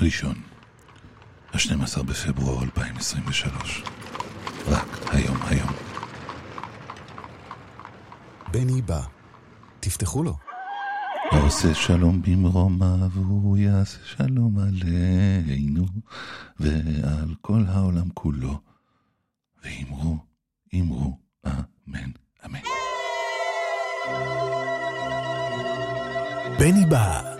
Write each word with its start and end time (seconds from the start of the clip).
ראשון, 0.00 0.34
ה-12 1.52 2.02
בפברואר 2.02 2.62
2023. 2.62 3.82
רק 4.66 4.88
היום 5.10 5.36
היום. 5.42 5.72
בני 8.52 8.82
בא. 8.82 9.00
תפתחו 9.80 10.22
לו. 10.22 10.36
עושה 11.32 11.74
שלום 11.74 12.22
במרומיו, 12.22 13.10
הוא 13.14 13.56
יעשה 13.56 13.98
שלום 14.04 14.58
עלינו 14.58 15.86
ועל 16.60 17.34
כל 17.40 17.64
העולם 17.68 18.08
כולו. 18.14 18.60
ואמרו, 19.64 20.18
אמרו, 20.74 21.18
אמן, 21.46 22.10
אמן. 22.46 22.60
בני 26.58 26.86
בא. 26.86 27.37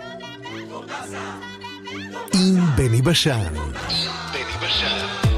עם 2.39 2.65
בני 2.75 3.01
בשן. 3.01 3.39
עם 3.89 4.11
בני 4.33 4.67
בשן. 4.67 5.28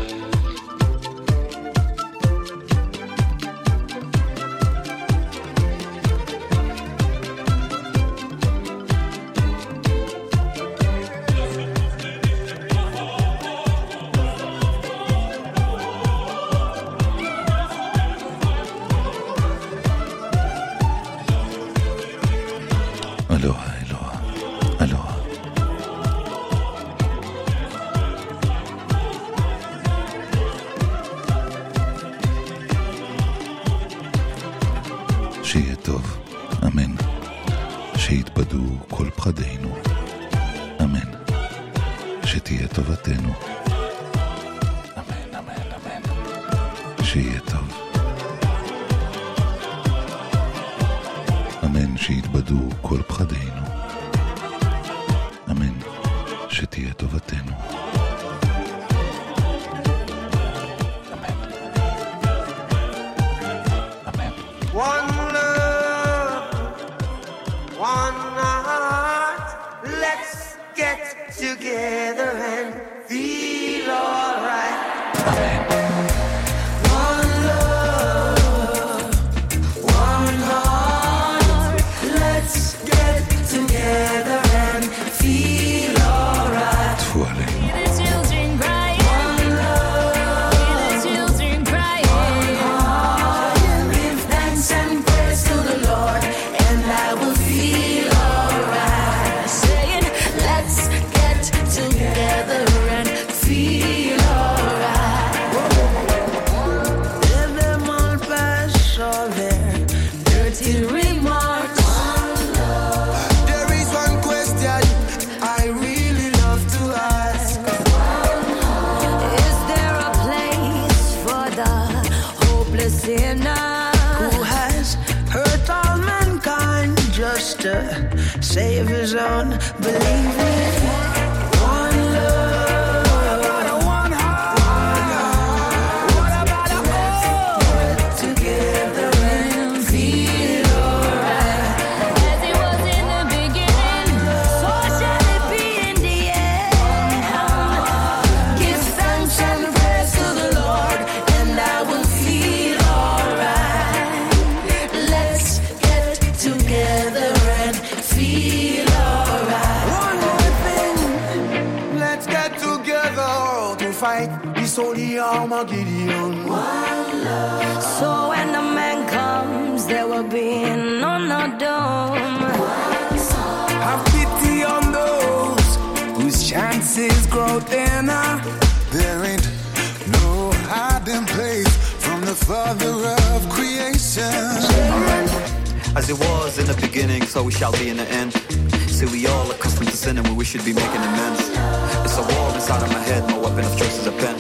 my 192.79 192.99
head. 192.99 193.27
My 193.27 193.37
weapon 193.37 193.65
of 193.65 193.77
choice 193.77 193.99
is 193.99 194.07
a 194.07 194.11
pen. 194.11 194.35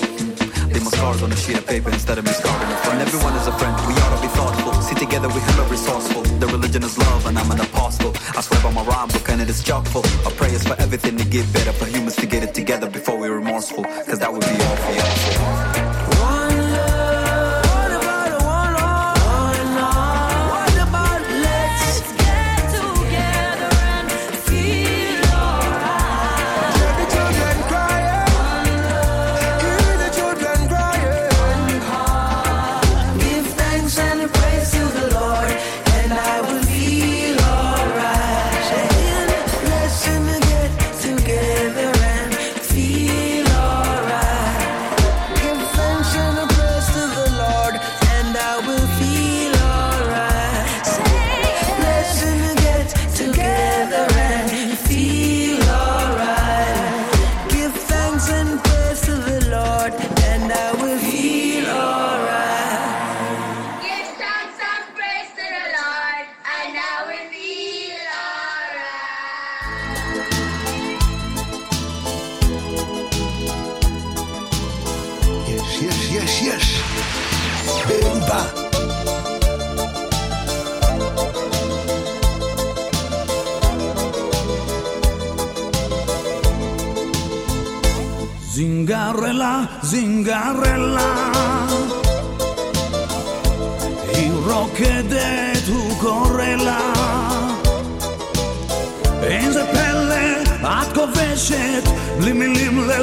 Leave 0.71 0.83
my 0.83 0.91
scars 0.91 1.21
on 1.21 1.31
a 1.31 1.35
sheet 1.35 1.57
of 1.57 1.67
paper 1.67 1.89
instead 1.89 2.17
of 2.17 2.23
me 2.23 2.31
scarring 2.31 2.61
in 2.61 2.71
a 2.71 2.77
friend. 2.77 3.01
Everyone 3.01 3.35
is 3.35 3.47
a 3.47 3.51
friend. 3.59 3.75
We 3.87 3.93
ought 3.93 4.15
to 4.15 4.21
be 4.21 4.29
thoughtful. 4.29 4.73
See, 4.81 4.95
together 4.95 5.27
we 5.27 5.41
have 5.41 5.59
a 5.59 5.67
resourceful. 5.69 6.23
The 6.39 6.47
religion 6.47 6.83
is 6.83 6.97
love, 6.97 7.25
and 7.25 7.37
I'm 7.37 7.51
an 7.51 7.59
apostle. 7.59 8.15
I 8.37 8.41
swear 8.41 8.61
by 8.63 8.71
my 8.71 8.83
rhyme 8.83 9.09
book, 9.09 9.27
and 9.29 9.41
it 9.41 9.49
is 9.49 9.61
chock 9.63 9.85
full. 9.85 10.05
Our 10.25 10.31
prayers 10.31 10.63
for 10.65 10.79
everything 10.79 11.17
to 11.17 11.25
get 11.25 11.51
better, 11.51 11.73
for 11.73 11.85
humans 11.85 12.15
to 12.17 12.25
get 12.25 12.43
it 12.43 12.53
together 12.53 12.89
before 12.89 13.17
we're 13.19 13.35
remorseful. 13.35 13.83
Cause 13.83 14.19
that 14.19 14.31
would 14.31 14.40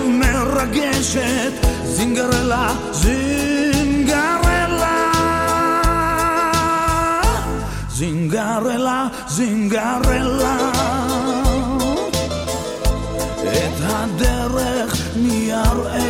ומרגשת, 0.04 1.52
זינגרלה, 1.84 2.74
זינגרלה. 2.92 4.38
זינגרלה, 7.90 9.06
זינגרלה. 9.28 10.70
את 13.42 13.80
הדרך 13.80 15.02
מי 15.16 15.34
יראה 15.34 16.08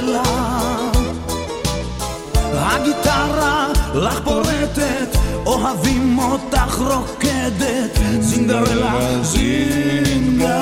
הגיטרה 2.78 3.68
לך 3.94 4.20
פורטת, 4.24 5.16
אוהבים 5.46 6.18
אותך 6.18 6.78
רוקדת, 6.78 7.98
זינגרלה, 8.20 9.22
זינגרלה. 9.22 10.58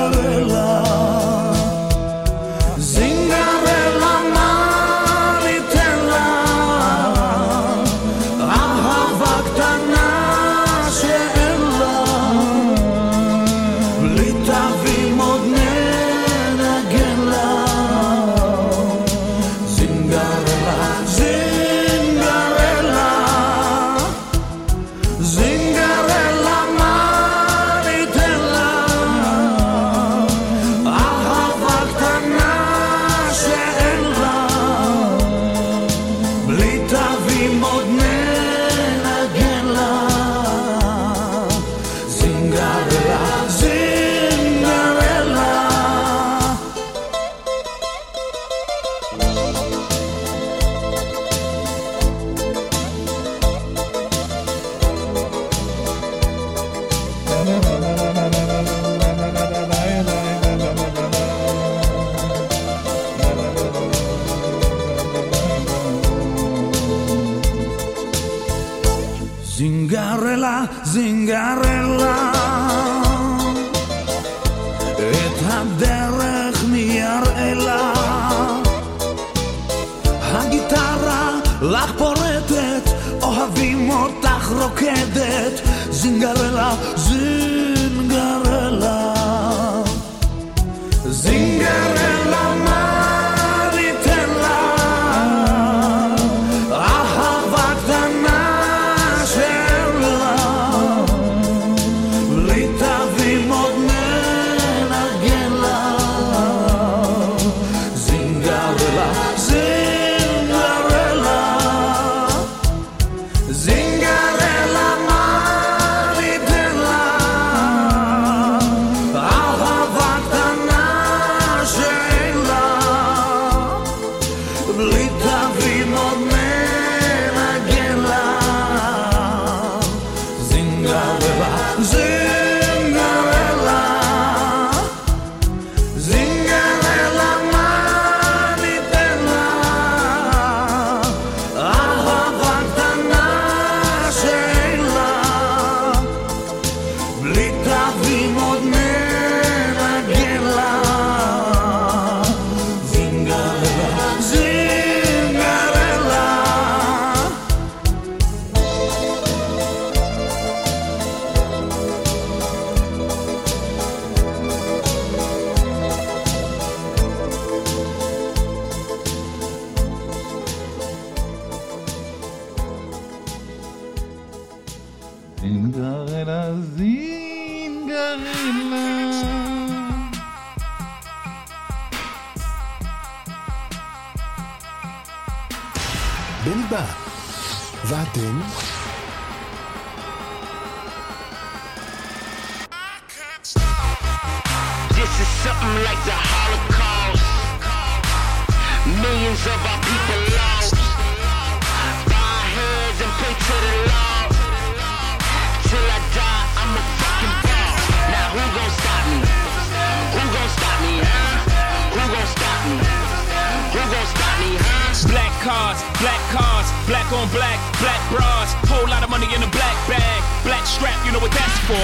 Black 216.87 217.11
on 217.11 217.27
black, 217.35 217.59
black 217.83 217.99
bras, 218.09 218.55
whole 218.71 218.87
lot 218.87 219.03
of 219.03 219.09
money 219.09 219.27
in 219.35 219.43
a 219.43 219.51
black 219.51 219.75
bag, 219.91 220.23
black 220.47 220.65
strap, 220.65 220.95
you 221.05 221.11
know 221.11 221.19
what 221.19 221.31
that's 221.35 221.59
for. 221.67 221.75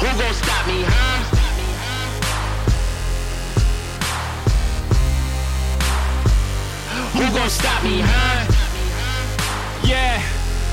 Who 0.00 0.08
gon' 0.16 0.32
stop 0.32 0.66
me, 0.66 0.80
huh? 0.80 1.20
Who 7.12 7.28
gon' 7.36 7.50
stop 7.50 7.84
me, 7.84 8.00
huh? 8.00 8.48
Yeah, 9.84 10.18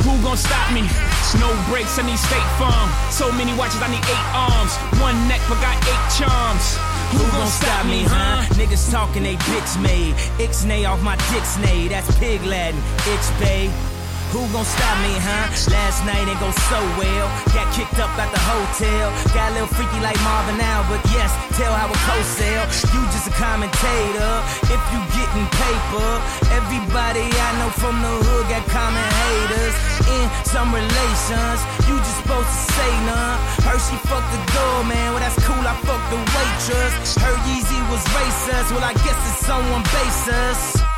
who 0.07 0.15
gon' 0.23 0.37
stop 0.37 0.71
me? 0.71 0.87
No 1.35 1.51
breaks 1.67 1.99
I 1.99 2.07
need 2.07 2.15
state 2.15 2.47
farm. 2.55 2.89
So 3.11 3.29
many 3.33 3.51
watches, 3.59 3.81
I 3.83 3.91
need 3.91 3.99
eight 4.07 4.27
arms. 4.31 4.71
One 5.03 5.19
neck, 5.27 5.41
but 5.49 5.59
got 5.59 5.75
eight 5.83 6.05
charms. 6.15 6.79
Who 7.11 7.19
gon' 7.31 7.47
stop 7.47 7.85
me, 7.85 8.03
huh? 8.03 8.43
Niggas 8.55 8.91
talking 8.91 9.23
they 9.23 9.35
bitch 9.35 9.81
made. 9.81 10.15
Ixnay 10.39 10.87
off 10.89 11.01
my 11.01 11.15
dick 11.31 11.43
snay. 11.43 11.89
That's 11.89 12.17
pig 12.19 12.43
Latin. 12.43 12.79
Itch 13.07 13.39
bay. 13.39 13.96
Who 14.35 14.43
gon' 14.51 14.67
stop 14.67 14.95
me, 14.99 15.15
huh? 15.23 15.47
Last 15.71 16.03
night 16.03 16.27
ain't 16.27 16.39
go 16.43 16.51
so 16.67 16.79
well. 16.99 17.27
Got 17.55 17.71
kicked 17.71 17.95
up 17.95 18.11
at 18.19 18.27
the 18.35 18.41
hotel. 18.43 19.07
Got 19.31 19.55
a 19.55 19.63
little 19.63 19.71
freaky 19.71 20.03
like 20.03 20.19
Marvin 20.19 20.59
now, 20.59 20.83
but 20.91 20.99
yes, 21.15 21.31
tell 21.55 21.71
how 21.71 21.87
a 21.87 21.97
co-sell. 22.03 22.67
You 22.91 23.01
just 23.15 23.31
a 23.31 23.35
commentator. 23.39 24.33
If 24.67 24.81
you 24.91 24.99
getting 25.15 25.47
paper, 25.55 26.09
everybody 26.51 27.23
I 27.23 27.49
know 27.55 27.71
from 27.79 28.03
the 28.03 28.13
hood 28.27 28.51
got 28.51 28.67
common 28.67 29.07
haters. 29.23 29.75
In 30.11 30.27
some 30.43 30.75
relations, 30.75 31.59
you 31.87 31.95
just 31.95 32.19
supposed 32.19 32.51
to 32.51 32.61
say 32.75 32.91
none. 33.07 33.39
Heard 33.63 33.79
she 33.79 33.95
fucked 34.11 34.27
the 34.35 34.43
door, 34.51 34.83
man. 34.91 35.15
well 35.15 35.23
that's 35.23 35.39
cool. 35.47 35.63
I 35.63 35.71
fucked 35.87 36.11
the 36.11 36.19
waitress. 36.19 37.15
Heard 37.15 37.39
Yeezy 37.47 37.79
was 37.87 38.03
racist, 38.11 38.75
well 38.75 38.83
I 38.83 38.91
guess 38.91 39.19
it's 39.23 39.47
someone 39.47 39.87
basis. 39.95 40.96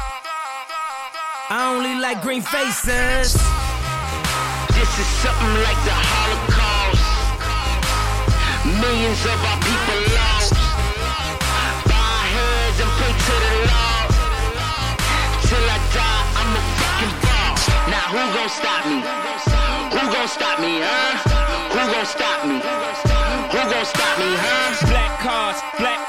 I 1.52 1.74
only 1.74 1.98
like 1.98 2.22
green 2.22 2.46
faces. 2.46 3.34
This 4.78 4.92
is 5.02 5.10
something 5.26 5.54
like 5.66 5.82
the 5.82 5.98
Holocaust. 5.98 7.02
Millions 8.70 9.18
of 9.26 9.34
our 9.34 9.58
people 9.58 10.02
lost. 10.14 10.54
Bow 11.90 12.22
heads 12.38 12.78
and 12.86 12.92
pray 13.02 13.14
to 13.18 13.36
the 13.42 13.54
Lord. 13.66 14.14
Till 15.50 15.66
I 15.66 15.82
die, 15.90 16.22
I'm 16.38 16.54
a 16.54 16.62
fucking 16.78 17.18
boss. 17.18 17.66
Now 17.90 18.06
who 18.14 18.22
gon' 18.30 18.54
stop 18.54 18.86
me? 18.86 19.02
Who 19.90 20.06
gon' 20.06 20.30
stop 20.30 20.62
me, 20.62 20.86
huh? 20.86 21.18
Who 21.74 21.82
gon' 21.82 22.06
stop 22.06 22.46
me? 22.46 22.62
Who 22.62 23.62
gon' 23.74 23.90
stop 23.90 24.16
me, 24.22 24.38
huh? 24.38 24.86
Black 24.86 25.18
cars, 25.18 25.58
black 25.82 26.06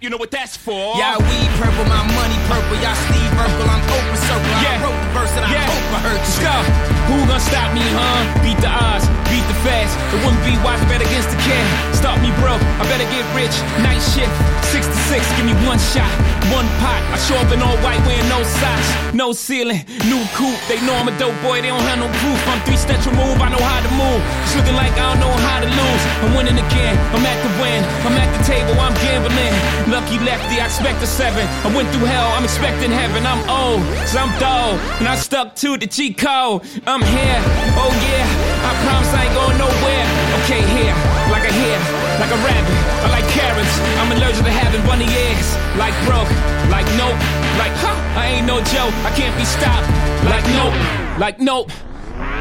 You 0.00 0.10
know 0.10 0.16
what 0.16 0.30
that's 0.30 0.56
for. 0.56 0.94
Yeah, 0.94 1.18
we 1.18 1.36
purple, 1.58 1.82
my 1.90 1.98
money 2.14 2.38
purple. 2.46 2.78
Y'all 2.78 2.94
Steve 3.10 3.34
Urkel, 3.34 3.66
I'm 3.66 3.82
open 3.90 4.16
circle. 4.30 4.54
I 4.54 4.62
Yeah. 4.62 4.82
wrote 4.86 4.94
the 4.94 5.10
verse 5.10 5.32
and 5.34 5.44
I 5.44 5.50
Yeah. 5.50 5.66
hope 5.66 5.90
I 5.90 6.00
heard 6.06 6.22
you. 6.22 6.88
Who 7.10 7.26
gonna 7.26 7.40
stop 7.40 7.72
me, 7.74 7.82
huh? 7.82 8.22
Beat 8.44 8.60
the 8.60 8.68
odds, 8.68 9.08
beat 9.32 9.42
the 9.48 9.58
fast. 9.66 9.96
It 10.14 10.22
wouldn't 10.22 10.44
be 10.44 10.54
wise 10.62 10.78
to 10.78 10.86
bet 10.86 11.00
against 11.02 11.30
the 11.34 11.40
kid. 11.42 11.64
Stop 11.96 12.20
me 12.20 12.30
bro. 12.38 12.54
I 12.78 12.84
better 12.86 13.08
get 13.10 13.24
rich. 13.34 13.56
Night 13.82 13.98
shift, 14.14 14.30
six 14.70 14.86
to 14.86 14.98
six, 15.10 15.24
give 15.34 15.46
me 15.46 15.54
one 15.66 15.80
shot, 15.80 16.12
one 16.52 16.68
pot. 16.78 17.00
I 17.10 17.16
show 17.26 17.34
up 17.40 17.50
in 17.50 17.60
all 17.62 17.76
white 17.82 17.98
wearing 18.06 18.28
no 18.28 18.44
socks, 18.44 18.88
no 19.14 19.32
ceiling, 19.32 19.82
new 20.04 20.22
coupe. 20.36 20.60
They 20.68 20.78
know 20.86 20.94
I'm 20.94 21.08
a 21.08 21.16
dope 21.18 21.34
boy, 21.42 21.62
they 21.62 21.72
don't 21.74 21.82
have 21.90 21.98
no 21.98 22.08
proof. 22.20 22.38
I'm 22.46 22.60
three 22.68 22.76
steps 22.76 23.06
removed, 23.06 23.40
I 23.40 23.48
know 23.48 23.64
how 23.72 23.80
to 23.80 23.90
move. 23.96 24.20
It's 24.44 24.54
looking 24.54 24.76
like 24.76 24.92
I 25.00 25.16
don't 25.16 25.20
know 25.24 25.32
how 25.48 25.58
to 25.64 25.66
lose. 25.66 26.02
I'm 26.22 26.36
winning 26.36 26.58
again, 26.60 26.94
I'm 27.16 27.24
at 27.24 27.38
the 27.42 27.50
win. 27.60 27.80
I'm 28.06 28.14
at 28.20 28.28
the 28.36 28.42
table, 28.44 28.78
I'm 28.78 28.94
gambling. 29.00 29.54
Lucky 29.88 30.20
lefty, 30.20 30.60
I 30.60 30.66
expect 30.66 31.02
a 31.02 31.06
seven. 31.06 31.48
I 31.64 31.72
went 31.74 31.88
through 31.88 32.04
hell, 32.04 32.28
I'm 32.36 32.44
expecting 32.44 32.92
heaven. 32.92 33.24
I'm 33.24 33.40
old, 33.48 33.80
so 34.04 34.20
I'm 34.20 34.28
dull, 34.38 34.76
and 35.00 35.08
I 35.08 35.16
stuck 35.16 35.56
to 35.64 35.78
the 35.78 35.86
G 35.86 36.12
code. 36.12 36.60
I'm 36.84 37.00
here, 37.00 37.40
oh 37.72 37.88
yeah. 38.04 38.68
I 38.68 38.76
promise 38.84 39.08
I 39.16 39.24
ain't 39.24 39.32
going 39.32 39.56
nowhere. 39.56 40.04
Okay, 40.44 40.60
here, 40.76 40.92
like 41.32 41.48
a 41.48 41.52
hair, 41.56 41.80
like 42.20 42.28
a 42.28 42.40
rabbit. 42.44 42.78
I 43.00 43.08
like 43.16 43.26
carrots. 43.32 43.74
I'm 43.96 44.12
allergic 44.12 44.44
to 44.44 44.52
having 44.52 44.84
bunny 44.84 45.08
ears. 45.08 45.48
Like 45.80 45.96
broke, 46.04 46.28
like 46.68 46.84
nope, 47.00 47.16
like 47.56 47.72
huh. 47.80 47.96
I 48.12 48.36
ain't 48.36 48.46
no 48.46 48.60
joke. 48.68 48.92
I 49.08 49.10
can't 49.16 49.32
be 49.40 49.48
stopped. 49.48 49.88
Like 50.28 50.44
nope, 50.52 50.76
like 51.16 51.40
nope. 51.40 51.72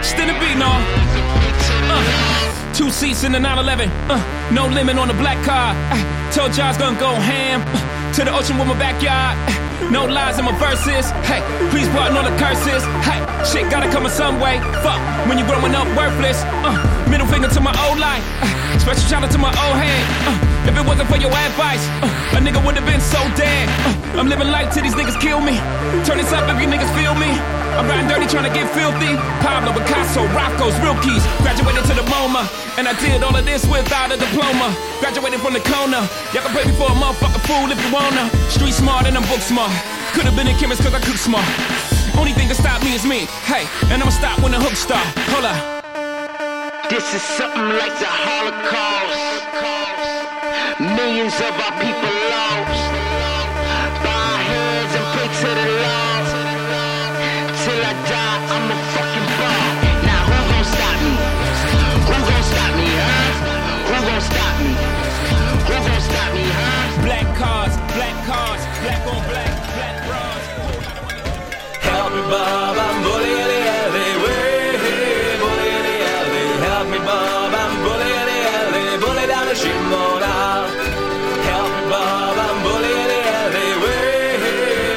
Still 0.03 0.27
a 0.27 0.35
beat, 0.35 0.59
no. 0.59 0.67
Uh, 1.87 2.26
two 2.73 2.89
seats 2.89 3.23
in 3.23 3.31
the 3.31 3.39
911. 3.39 3.89
Uh, 4.09 4.51
no 4.51 4.67
limit 4.67 4.97
on 4.97 5.07
the 5.07 5.13
black 5.13 5.43
car. 5.45 5.73
Uh, 5.91 6.17
I 6.37 6.67
was 6.67 6.77
gonna 6.77 6.99
go 6.99 7.13
ham. 7.13 7.61
Uh, 7.65 8.13
to 8.13 8.23
the 8.23 8.31
ocean 8.31 8.57
with 8.57 8.67
my 8.67 8.77
backyard. 8.79 9.37
Uh, 9.49 9.89
no 9.91 10.05
lies 10.05 10.39
in 10.39 10.45
my 10.45 10.57
verses. 10.57 11.11
Hey, 11.21 11.41
please 11.69 11.87
pardon 11.89 12.17
all 12.17 12.23
the 12.23 12.35
curses. 12.37 12.83
Hey, 13.05 13.19
shit 13.45 13.69
gotta 13.69 13.89
come 13.89 14.05
in 14.05 14.11
some 14.11 14.39
way. 14.39 14.59
Fuck, 14.81 15.01
when 15.27 15.37
you 15.37 15.45
growing 15.45 15.75
up 15.75 15.87
worthless. 15.95 16.41
Uh, 16.65 17.07
middle 17.09 17.27
finger 17.27 17.47
to 17.49 17.61
my 17.61 17.73
old 17.87 17.99
life. 17.99 18.23
Special 18.87 19.19
shout 19.19 19.19
out 19.19 19.31
to 19.35 19.37
my 19.37 19.51
old 19.67 19.75
head. 19.75 19.99
Uh, 20.23 20.71
if 20.71 20.71
it 20.71 20.79
wasn't 20.87 21.11
for 21.11 21.19
your 21.19 21.27
advice, 21.27 21.83
uh, 21.99 22.07
a 22.07 22.39
nigga 22.39 22.55
would 22.63 22.79
have 22.79 22.87
been 22.87 23.03
so 23.03 23.19
dead. 23.35 23.67
Uh, 23.83 24.15
I'm 24.15 24.31
living 24.31 24.47
life 24.47 24.71
till 24.71 24.79
these 24.79 24.95
niggas 24.95 25.19
kill 25.19 25.43
me. 25.43 25.59
Turn 26.07 26.15
this 26.15 26.31
up 26.31 26.47
if 26.47 26.55
you 26.55 26.71
niggas 26.71 26.87
feel 26.95 27.11
me. 27.11 27.27
I'm 27.75 27.83
riding 27.83 28.07
dirty 28.07 28.31
trying 28.31 28.47
to 28.47 28.55
get 28.55 28.71
filthy. 28.71 29.19
Pablo 29.43 29.75
Picasso, 29.75 30.23
Rocco's, 30.31 30.71
real 30.79 30.95
keys. 31.03 31.19
Graduated 31.43 31.83
to 31.91 31.99
the 31.99 32.05
MoMA, 32.07 32.47
and 32.79 32.87
I 32.87 32.95
did 33.03 33.27
all 33.27 33.35
of 33.35 33.43
this 33.43 33.67
without 33.67 34.15
a 34.15 34.15
diploma. 34.15 34.71
Graduated 35.03 35.43
from 35.43 35.51
the 35.51 35.63
corner. 35.67 35.99
Y'all 36.31 36.47
can 36.47 36.55
pay 36.55 36.63
me 36.63 36.71
for 36.79 36.87
a 36.87 36.95
motherfucking 36.95 37.43
fool 37.43 37.67
if 37.67 37.79
you 37.83 37.91
wanna. 37.91 38.31
Street 38.47 38.71
smart 38.71 39.03
and 39.03 39.19
I'm 39.19 39.27
book 39.27 39.43
smart. 39.43 39.75
Could 40.15 40.23
have 40.31 40.39
been 40.39 40.47
a 40.47 40.55
chemist 40.55 40.79
cause 40.79 40.95
I 40.95 41.03
cook 41.03 41.19
smart. 41.19 41.43
Only 42.15 42.31
thing 42.31 42.47
that 42.47 42.55
stop 42.55 42.79
me 42.87 42.95
is 42.95 43.03
me. 43.03 43.27
Hey, 43.51 43.67
and 43.91 43.99
I'ma 43.99 44.15
stop 44.15 44.39
when 44.39 44.55
the 44.55 44.63
hook 44.63 44.79
start. 44.79 45.03
Hold 45.35 45.43
up. 45.43 45.76
This 46.89 47.13
is 47.13 47.21
something 47.21 47.67
like 47.67 47.99
the 47.99 48.07
Holocaust. 48.07 49.19
Millions 50.79 51.35
of 51.35 51.51
our 51.51 51.75
people 51.83 52.13
lost. 52.31 52.79
Bow 54.03 54.15
our 54.15 54.39
heads 54.47 54.93
and 54.95 55.07
pray 55.11 55.27
to 55.27 55.49
the 55.51 55.67
Lord. 55.83 56.25
Till 57.59 57.81
I 57.83 57.93
die, 58.07 58.39
I'm 58.55 58.71
a 58.71 58.77
fucking 58.95 59.27
ball. 59.35 59.67
Now 60.07 60.31
who 60.31 60.39
gon' 60.47 60.63
stop 60.63 60.95
me? 61.03 61.11
Who 62.07 62.15
gon' 62.23 62.45
stop 62.55 62.71
me, 62.79 62.87
huh? 63.03 63.35
Who 63.91 63.97
gon' 64.07 64.23
stop 64.31 64.55
me? 64.63 64.71
Who 65.67 65.75
gon' 65.91 66.03
stop 66.07 66.29
me, 66.39 66.45
huh? 66.55 67.03
Black 67.03 67.27
cars, 67.35 67.75
black 67.99 68.15
cars, 68.23 68.61
black 68.79 69.03
on 69.11 69.21
black, 69.27 69.53
black 69.75 69.95
money. 70.07 70.79
Help 71.83 72.15
me, 72.15 72.21
Help 76.87 76.99
me, 77.01 77.05
Bob, 77.05 77.51
I'm 77.53 77.73
bullying 77.83 78.27
the 78.31 78.39
alley. 78.59 78.87
Bully 79.03 79.27
down 79.27 79.45
the 79.51 79.55
Shinbone 79.59 80.23
Al. 80.23 80.63
Help 81.51 81.67
me, 81.75 81.83
Bob, 81.91 82.37
I'm 82.47 82.57
bullying 82.63 83.09
the 83.11 83.21
alleyway. 83.43 84.39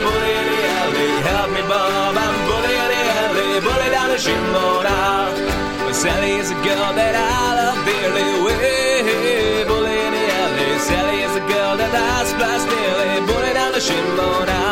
Bullying 0.06 0.48
the 0.54 0.60
alley. 0.78 1.10
Help 1.26 1.50
me, 1.50 1.62
Bob, 1.66 2.14
I'm 2.14 2.36
bullying 2.46 2.90
the 2.94 3.02
alley. 3.18 3.50
Bully 3.66 3.88
down 3.90 4.08
the 4.14 4.20
Shinbone 4.22 4.86
Al. 4.86 5.34
But 5.82 5.96
Sally 5.98 6.34
is 6.38 6.52
a 6.52 6.58
girl 6.62 6.94
that 6.94 7.14
I 7.18 7.58
love 7.58 7.82
dearly. 7.82 8.28
Way, 8.46 9.64
bullying 9.66 10.12
the 10.14 10.24
alley. 10.42 10.78
Sally 10.78 11.18
is 11.26 11.34
a 11.42 11.44
girl 11.50 11.74
that 11.74 11.90
I 11.90 12.22
splash 12.30 12.70
nearly. 12.70 13.26
Bully 13.26 13.52
down 13.52 13.72
the 13.72 13.82
shimona. 13.82 14.46
Help 14.54 14.69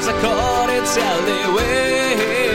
long 0.00 0.06
years 0.06 0.08
I 0.08 0.20
called 0.20 0.70
it 0.70 0.86
Sally. 0.86 2.49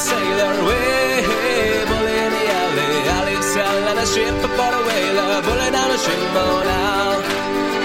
Sailor. 0.00 0.54
Way, 0.66 1.84
bully 1.90 2.16
in 2.24 2.32
the 2.36 2.44
alley. 2.60 2.86
Leave 3.26 3.44
cell 3.52 3.78
and 3.90 3.98
I 4.00 4.06
ship 4.12 4.36
aboard 4.46 4.74
a 4.78 4.80
whaler. 4.86 5.42
Bully 5.46 5.68
down 5.76 5.88
the 5.92 5.98
shipboard 6.04 6.66
oh, 6.66 6.72
now. 6.72 7.10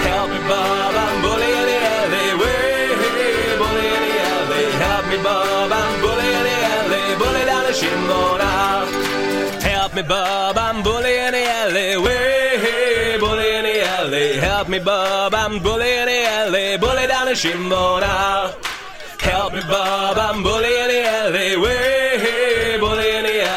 Help 0.07 0.29
me, 0.33 0.39
Bob, 0.49 0.95
I'm 1.03 1.15
bully 1.23 1.51
the 1.69 1.77
alley. 1.97 2.27
Way, 2.41 2.65
bully 3.59 3.87
in 3.95 4.01
the 4.07 4.13
alley. 4.31 4.65
Help 4.85 5.05
me, 5.11 5.17
Bob, 5.27 5.71
I'm 5.81 5.93
bully 6.03 6.31
the 6.47 6.57
alley. 6.75 7.03
Bully 7.21 7.43
down 7.51 7.63
the 7.67 7.73
shipboard 7.79 8.41
oh, 8.41 8.47
now. 8.47 8.79
Help 9.69 9.91
me, 9.95 10.03
Bob, 10.03 10.57
I'm 10.57 10.77
bully 10.83 11.15
the 11.35 11.43
alley. 11.61 11.89
Way, 12.05 13.17
bully 13.19 13.47
in 13.59 13.63
the 13.69 13.77
alley. 13.97 14.27
Help 14.47 14.67
me, 14.69 14.79
Bob, 14.79 15.33
I'm 15.33 15.59
bully 15.59 15.95
the 16.09 16.19
alley. 16.39 16.77
Bully 16.77 17.07
down 17.07 17.25
the 17.27 17.35
shipboard 17.35 18.03
oh, 18.03 18.07
now. 18.07 18.75
Help 19.19 19.53
me, 19.53 19.61
Bob, 19.67 20.17
I'm 20.17 20.43
bully 20.43 20.73
in 20.83 20.87
the 20.93 21.01
alley 21.19 22.04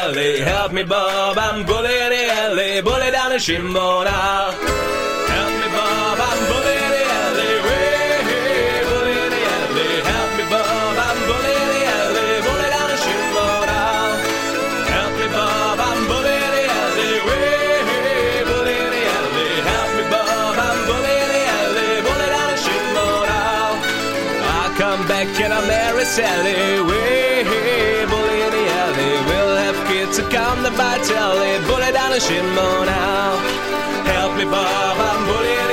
alley. 0.09 0.39
Help 0.41 0.71
me, 0.71 0.83
Bob, 0.83 1.37
I'm 1.37 1.65
bully 1.65 1.95
in 2.05 2.09
the 2.09 2.23
alley, 2.41 2.81
bully 2.81 3.11
down 3.11 3.29
the 3.31 3.39
Shinbone 3.39 4.07
Al. 4.07 4.51
Help 5.33 5.53
me, 5.61 5.67
Bob, 5.75 6.17
I'm 6.29 6.39
bully 6.49 6.75
in 6.85 6.91
the 6.95 7.03
alley, 7.21 7.51
hey, 7.67 8.17
hey, 8.29 8.81
bully 8.89 9.13
in 9.25 9.29
the 9.35 9.41
alley. 9.57 9.91
Help 10.11 10.31
me, 10.37 10.43
Bob, 10.53 10.95
I'm 11.07 11.19
bully 11.29 11.53
in 11.61 11.69
the 11.73 11.81
alley, 11.97 12.27
bully 12.45 12.67
down 12.75 12.87
the 12.93 12.97
Shinbone 13.05 13.69
Al. 13.85 14.11
Help 14.93 15.13
me, 15.19 15.27
Bob, 15.35 15.77
I'm 15.89 16.01
bully 16.09 16.35
in 16.45 16.51
the 16.57 16.65
alley, 16.81 17.13
hey, 17.29 17.77
hey, 17.89 18.43
bully 18.49 18.75
in 18.85 18.91
the 18.95 19.03
alley. 19.17 19.51
Help 19.69 19.89
me, 19.97 20.03
Bob, 20.13 20.55
I'm 20.67 20.79
bully 20.89 21.13
in 21.23 21.29
the 21.35 21.43
alley, 21.59 21.89
bully 22.05 22.27
down 22.35 22.47
the 22.53 22.59
Shinbone 22.65 23.29
Al. 23.45 23.73
I 24.57 24.65
come 24.81 25.01
back 25.07 25.29
and 25.43 25.53
I 25.53 25.61
marry 25.67 26.05
Sally, 26.05 26.53
hey 26.53 27.18
to 30.13 30.23
come 30.29 30.63
buy 30.75 30.97
telly. 31.05 31.59
Bully 31.67 31.91
down 31.91 32.11
the 32.11 32.17
shimmo 32.17 32.85
now. 32.85 33.37
Help 34.05 34.37
me, 34.37 34.45
Bob, 34.45 34.97
I'm 34.97 35.25
bully 35.27 35.68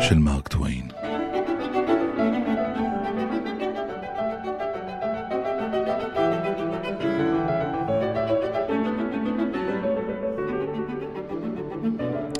של 0.00 0.18
מרק 0.18 0.48
טוויין. 0.48 0.88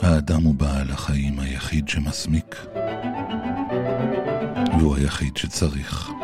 האדם 0.02 0.42
הוא 0.42 0.54
בעל 0.54 0.90
החיים 0.90 1.40
היחיד 1.40 1.88
שמסמיק, 1.88 2.66
והוא 4.78 4.96
היחיד 4.96 5.36
שצריך. 5.36 6.15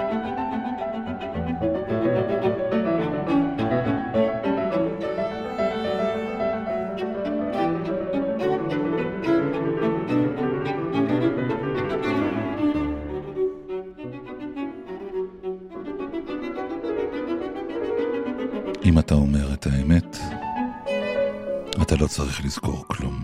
צריך 22.15 22.45
לזכור 22.45 22.85
כלום. 22.89 23.23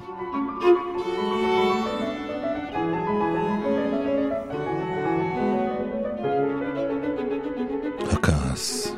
הכעס 8.12 8.92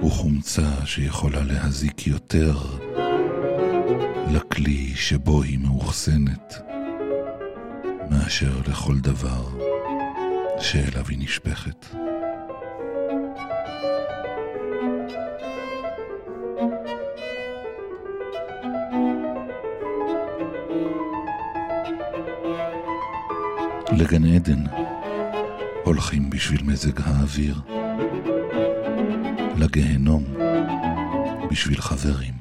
הוא 0.00 0.10
חומצה 0.10 0.86
שיכולה 0.86 1.44
להזיק 1.44 2.06
יותר 2.06 2.56
לכלי 4.32 4.92
שבו 4.96 5.42
היא 5.42 5.58
מאוחסנת 5.58 6.54
מאשר 8.10 8.60
לכל 8.68 8.98
דבר 8.98 9.44
שאליו 10.60 11.04
היא 11.08 11.18
נשפכת. 11.18 12.07
לגן 23.98 24.24
עדן 24.24 24.64
הולכים 25.84 26.30
בשביל 26.30 26.62
מזג 26.64 27.00
האוויר, 27.04 27.60
לגיהנום 29.56 30.24
בשביל 31.50 31.80
חברים. 31.80 32.34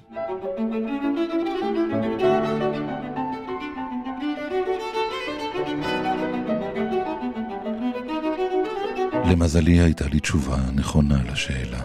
למזלי 9.31 9.79
הייתה 9.79 10.07
לי 10.07 10.19
תשובה 10.19 10.57
נכונה 10.75 11.23
לשאלה. 11.31 11.83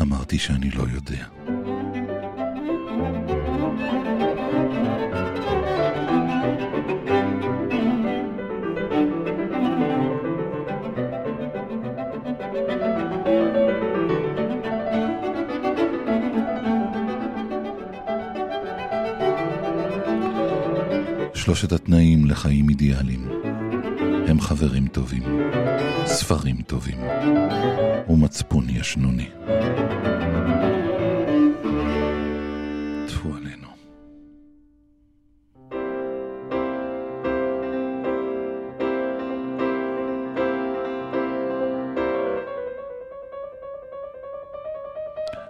אמרתי 0.00 0.38
שאני 0.38 0.70
לא 0.70 0.82
יודע. 0.92 1.33
שלושת 21.44 21.72
התנאים 21.72 22.26
לחיים 22.26 22.68
אידיאליים. 22.68 23.28
הם 24.28 24.40
חברים 24.40 24.88
טובים, 24.88 25.22
ספרים 26.06 26.62
טובים 26.62 26.98
ומצפון 28.08 28.70
ישנוני. 28.70 29.28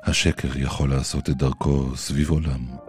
השקר 0.04 0.58
יכול 0.58 0.90
לעשות 0.90 1.30
את 1.30 1.36
דרכו 1.36 1.96
סביב 1.96 2.30
עולם, 2.30 2.83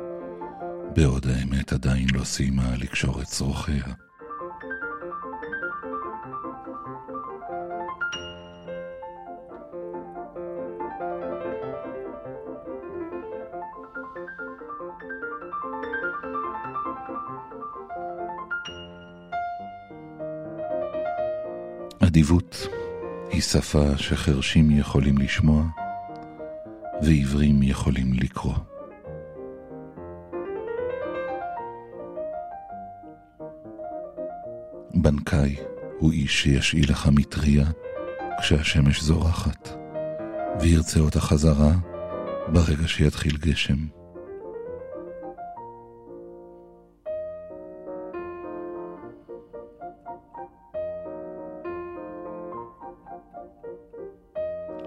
בעוד 0.96 1.28
האמת 1.28 1.74
עדיין 1.74 2.08
לא 2.14 2.24
סיימה 2.24 2.76
לקשור 2.78 3.22
את 3.22 3.26
צרוכיה. 3.26 3.84
אדיבות 22.00 22.68
היא 23.30 23.42
שפה 23.42 23.98
שחרשים 23.98 24.72
יכולים 24.72 25.18
לשמוע 25.18 25.64
ועיוורים 27.02 27.64
יכולים 27.64 28.14
לקרוא. 28.14 28.75
בנקאי 35.06 35.56
הוא 36.00 36.12
איש 36.12 36.44
שישאיל 36.44 36.92
לך 36.92 37.08
מטריה 37.12 37.66
כשהשמש 38.40 39.02
זורחת, 39.02 39.70
וירצה 40.62 41.00
אותה 41.00 41.20
חזרה 41.20 41.72
ברגע 42.48 42.88
שיתחיל 42.88 43.38
גשם. 43.38 43.76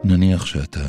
נניח 0.04 0.46
שאתה 0.46 0.88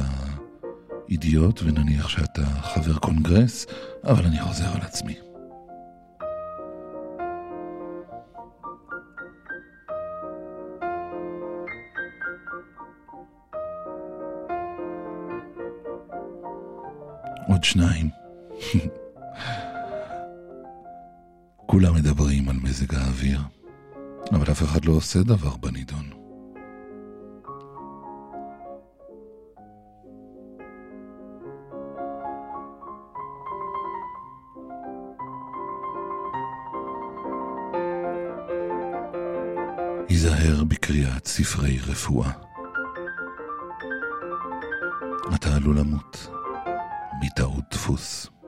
אידיוט 1.09 1.61
ונניח 1.63 2.09
שאתה 2.09 2.45
חבר 2.45 2.97
קונגרס, 2.97 3.65
אבל 4.03 4.25
אני 4.25 4.41
חוזר 4.41 4.71
על 4.75 4.81
עצמי. 4.81 5.28
מדברים 22.19 22.49
על 22.49 22.55
מזג 22.63 22.95
האוויר, 22.95 23.41
אבל 24.31 24.51
אף 24.51 24.63
אחד 24.63 24.85
לא 24.85 24.93
עושה 24.93 25.19
דבר 25.23 25.55
בנידון. 25.57 26.09
היזהר 40.09 40.63
בקריאת 40.63 41.27
ספרי 41.27 41.79
רפואה. 41.87 42.31
אתה 45.35 45.55
עלול 45.55 45.79
למות 45.79 46.27
מטעות 47.21 47.63
דפוס. 47.71 48.38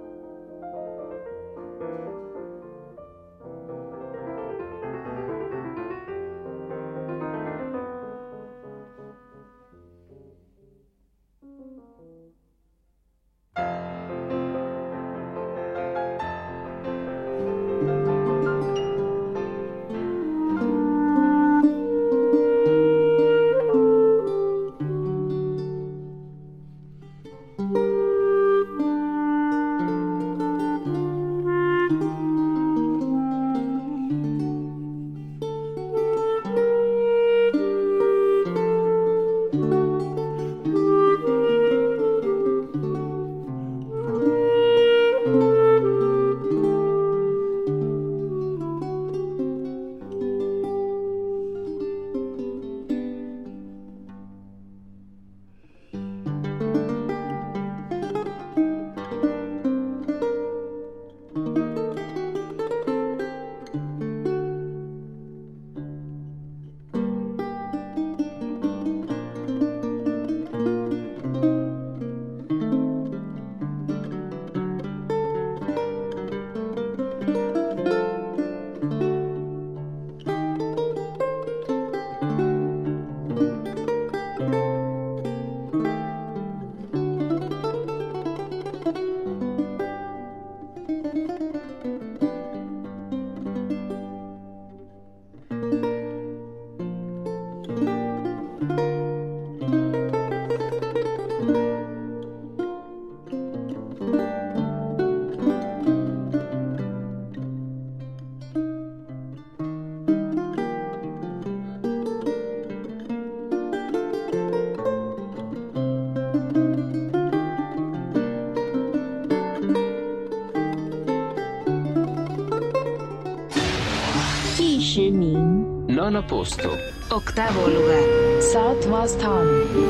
Nono 126.21 126.23
posto. 126.23 126.77
Octavo 127.11 127.69
lugar. 127.69 128.43
Southwest 128.43 129.19
Town. 129.19 129.47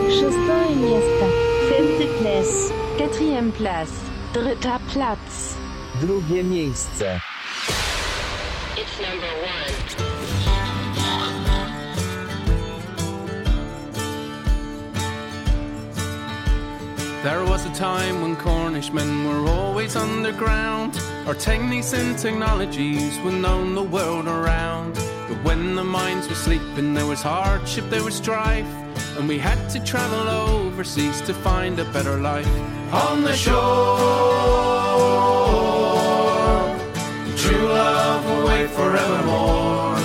Шестое 0.09 0.73
место. 0.77 1.27
Fifty 1.69 2.07
place. 2.21 2.73
Quatrième 2.97 3.51
place. 3.51 3.91
Dritter 4.33 4.79
Platz. 4.93 5.57
Drugie 6.01 6.45
miejsce. 6.45 7.21
It's 8.77 9.01
number 9.01 9.27
one. 9.43 9.73
There 17.25 17.45
was 17.51 17.67
a 17.67 17.75
time 17.75 18.23
when 18.23 18.37
Cornishmen 18.37 19.25
were 19.27 19.51
always 19.51 19.97
underground. 19.97 20.97
Our 21.27 21.35
techniques 21.35 21.93
and 21.95 22.17
technologies 22.17 23.19
were 23.25 23.33
known 23.33 23.75
the 23.75 23.83
world 23.83 24.29
around. 24.29 24.97
When 25.44 25.76
the 25.76 25.84
mines 25.84 26.28
were 26.28 26.36
sleeping, 26.36 26.94
there 26.94 27.06
was 27.06 27.22
hardship, 27.22 27.90
there 27.90 28.04
was 28.04 28.16
strife. 28.16 28.68
And 29.18 29.28
we 29.28 29.38
had 29.38 29.70
to 29.72 29.80
travel 29.84 30.30
overseas 30.30 31.22
to 31.22 31.34
find 31.34 31.80
a 31.80 31.86
better 31.86 32.18
life. 32.18 32.48
On 32.94 33.24
the 33.24 33.34
shore, 33.34 33.58
true 37.38 37.68
love 37.68 38.26
will 38.26 38.48
wait 38.48 38.70
forevermore. 38.70 39.98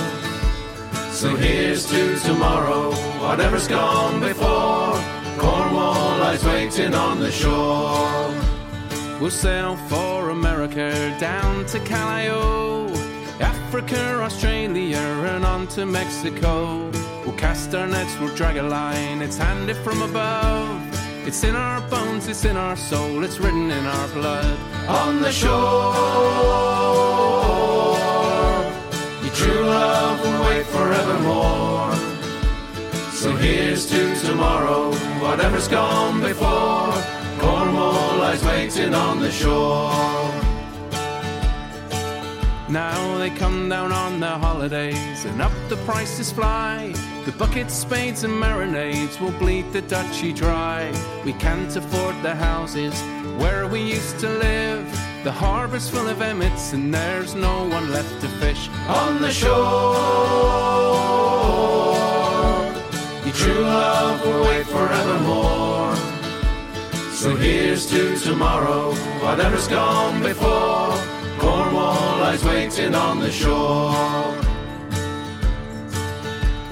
So 1.11 1.35
here's 1.35 1.85
to 1.87 2.15
tomorrow, 2.19 2.91
whatever's 3.21 3.67
gone 3.67 4.19
before. 4.19 4.93
Cornwall 5.37 6.17
lies 6.19 6.43
waiting 6.43 6.93
on 6.93 7.19
the 7.19 7.31
shore. 7.31 8.33
We'll 9.19 9.31
sail 9.31 9.75
for 9.89 10.29
America 10.29 11.15
down 11.19 11.65
to 11.67 11.79
Callao, 11.79 12.76
Africa, 13.67 14.23
Australia, 14.23 14.97
and 14.97 15.43
on 15.43 15.67
to 15.67 15.85
Mexico. 15.85 16.89
We'll 17.25 17.35
cast 17.35 17.75
our 17.75 17.85
nets, 17.85 18.17
we'll 18.17 18.33
drag 18.33 18.55
a 18.55 18.63
line, 18.63 19.21
it's 19.21 19.37
handed 19.37 19.75
from 19.83 20.01
above. 20.03 20.79
It's 21.27 21.43
in 21.43 21.53
our 21.53 21.81
bones, 21.89 22.29
it's 22.29 22.45
in 22.45 22.55
our 22.55 22.77
soul, 22.77 23.25
it's 23.25 23.39
written 23.39 23.69
in 23.69 23.85
our 23.85 24.07
blood. 24.13 24.57
On 24.87 25.21
the 25.21 25.33
shore, 25.33 25.51
your 29.21 29.33
true 29.33 29.65
love 29.65 30.17
will 30.21 30.47
wait 30.47 30.65
forevermore. 30.67 31.93
So 33.11 33.35
here's 33.35 33.85
to 33.87 34.15
tomorrow, 34.25 34.93
whatever's 35.19 35.67
gone 35.67 36.21
before. 36.21 36.93
Cornwall 37.37 38.15
lies 38.15 38.41
waiting 38.45 38.93
on 38.93 39.19
the 39.19 39.29
shore. 39.29 40.46
Now 42.69 43.17
they 43.17 43.29
come 43.29 43.69
down 43.69 43.93
on 43.93 44.19
their 44.19 44.37
holidays 44.37 45.23
and 45.23 45.41
up 45.41 45.53
the 45.69 45.77
prices 45.85 46.33
fly. 46.33 46.93
The 47.23 47.31
buckets, 47.31 47.73
spades, 47.73 48.25
and 48.25 48.33
marinades 48.33 49.21
will 49.21 49.31
bleed 49.39 49.71
the 49.71 49.81
duchy 49.83 50.33
dry. 50.33 50.91
We 51.23 51.31
can't 51.31 51.73
afford 51.73 52.21
the 52.23 52.35
houses 52.35 52.93
where 53.37 53.67
we 53.67 53.79
used 53.81 54.19
to 54.19 54.27
live. 54.27 54.85
The 55.23 55.31
harbor's 55.31 55.89
full 55.89 56.09
of 56.09 56.21
emmets 56.21 56.73
and 56.73 56.93
there's 56.93 57.35
no 57.35 57.69
one 57.69 57.89
left 57.89 58.19
to 58.19 58.27
fish 58.27 58.67
on 58.89 59.21
the 59.21 59.31
shore. 59.31 59.55
Your 63.23 63.33
true 63.33 63.61
love 63.61 64.25
will 64.25 64.43
wait 64.43 64.65
forevermore. 64.65 65.95
So 67.13 67.33
here's 67.37 67.85
to 67.91 68.17
tomorrow, 68.19 68.93
whatever's 69.23 69.69
gone 69.69 70.21
before. 70.21 71.16
Lies 72.27 72.43
waiting 72.43 72.93
on 72.93 73.21
the 73.21 73.31
shore. 73.31 73.93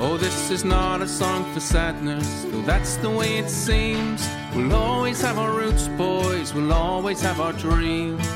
Oh, 0.04 0.18
this 0.20 0.52
is 0.52 0.66
not 0.66 1.02
a 1.02 1.08
song 1.08 1.46
for 1.54 1.62
sadness, 1.62 2.44
though 2.52 2.62
that's 2.64 2.98
the 2.98 3.10
way 3.10 3.38
it 3.38 3.50
seems. 3.50 4.28
We'll 4.54 4.76
always 4.76 5.22
have 5.22 5.38
our 5.40 5.54
roots, 5.54 5.88
boys, 5.88 6.54
we'll 6.54 6.74
always 6.74 7.22
have 7.22 7.40
our 7.40 7.54
dreams. 7.54 8.28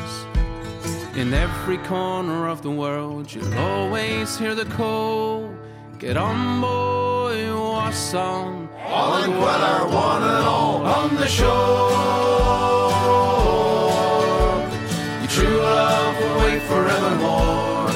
In 1.17 1.33
every 1.33 1.79
corner 1.79 2.47
of 2.47 2.61
the 2.61 2.71
world, 2.71 3.33
you'll 3.33 3.53
always 3.57 4.37
hear 4.37 4.55
the 4.55 4.69
call. 4.79 5.53
Get 5.97 6.15
on, 6.15 6.61
boy, 6.61 7.53
what's 7.53 8.13
on? 8.13 8.69
All 8.85 9.15
and 9.15 9.33
Queller, 9.33 9.93
one 9.93 10.23
and 10.23 10.45
all 10.47 10.85
on 10.85 11.15
the 11.17 11.27
shore. 11.27 12.58
True 15.29 15.59
love 15.61 16.17
will 16.19 16.37
wait 16.39 16.61
forevermore. 16.63 17.91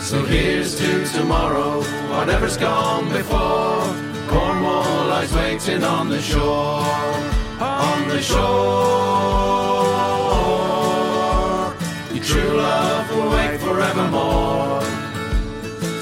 So 0.00 0.24
here's 0.24 0.76
to 0.76 1.04
tomorrow, 1.06 1.82
whatever's 2.10 2.56
gone 2.56 3.08
before. 3.10 3.82
Cornwall 4.28 5.06
lies 5.08 5.34
waiting 5.34 5.82
on 5.82 6.08
the 6.08 6.22
shore, 6.22 6.86
on 7.58 8.08
the 8.08 8.22
shore. 8.22 8.42
Your 12.14 12.24
true 12.24 12.56
love 12.56 13.10
will 13.10 13.30
wait 13.30 13.58
forevermore. 13.58 14.82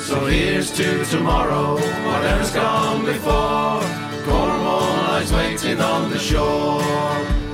So 0.02 0.26
here's 0.26 0.70
to 0.72 1.04
tomorrow, 1.06 1.76
whatever's 1.76 2.52
gone 2.52 3.06
before. 3.06 3.80
Cornwall 4.26 4.80
lies 5.08 5.32
waiting 5.32 5.80
on 5.80 6.10
the 6.10 6.18
shore. 6.18 6.82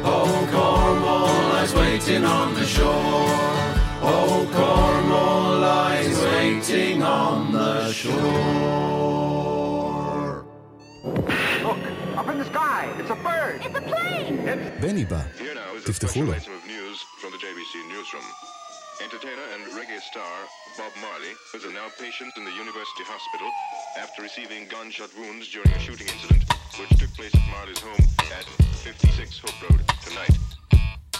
Oh, 0.09 0.49
Cornwall 0.51 1.46
lies 1.67 1.75
waiting 1.75 2.25
on 2.25 2.55
the 2.55 2.65
shore. 2.65 2.93
Oh, 4.03 4.49
Cornwall 4.53 5.59
lies 5.59 6.17
waiting 6.23 7.03
on 7.03 7.53
the 7.53 7.93
shore. 7.93 8.15
Look, 11.65 11.79
up 12.17 12.29
in 12.29 12.39
the 12.39 12.45
sky, 12.45 12.95
it's 12.99 13.11
a 13.11 13.17
bird. 13.17 13.63
It's 13.65 13.77
a 13.77 13.81
plane. 13.81 14.39
It's... 14.47 14.85
Beniba, 14.85 15.27
Here 15.39 15.55
now 15.55 15.75
is 15.75 15.89
a 15.89 15.93
special 15.93 16.31
item 16.33 16.55
of 16.55 16.65
news 16.67 17.03
from 17.19 17.33
the 17.33 17.39
JBC 17.39 17.89
newsroom. 17.89 18.23
Entertainer 19.03 19.43
and 19.55 19.65
reggae 19.73 20.01
star 20.01 20.47
Bob 20.79 20.93
Marley 21.03 21.35
is 21.55 21.65
a 21.65 21.71
now 21.73 21.89
patient 21.99 22.33
in 22.37 22.45
the 22.45 22.53
university 22.53 23.03
hospital 23.05 23.51
after 23.99 24.23
receiving 24.23 24.69
gunshot 24.69 25.11
wounds 25.19 25.51
during 25.51 25.71
a 25.71 25.79
shooting 25.81 26.07
incident 26.07 26.45
which 26.79 26.91
took 26.99 27.13
place 27.15 27.35
at 27.35 27.43
Marley's 27.51 27.81
home 27.81 28.07
at 28.39 28.45
56 28.85 29.39
Hope 29.41 29.71
Road 29.71 29.83
tonight 30.03 30.46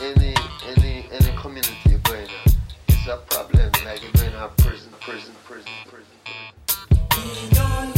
any 0.01 0.35
any 0.67 1.07
any 1.11 1.37
community 1.39 1.99
going 2.05 2.29
on 2.29 2.53
it's 2.89 3.07
a 3.07 3.17
problem. 3.29 3.71
Like 3.85 4.03
going 4.15 4.33
to 4.33 4.51
prison 4.63 4.93
prison 5.01 5.35
prison 5.45 5.73
prison 5.89 6.17
Make 7.17 7.96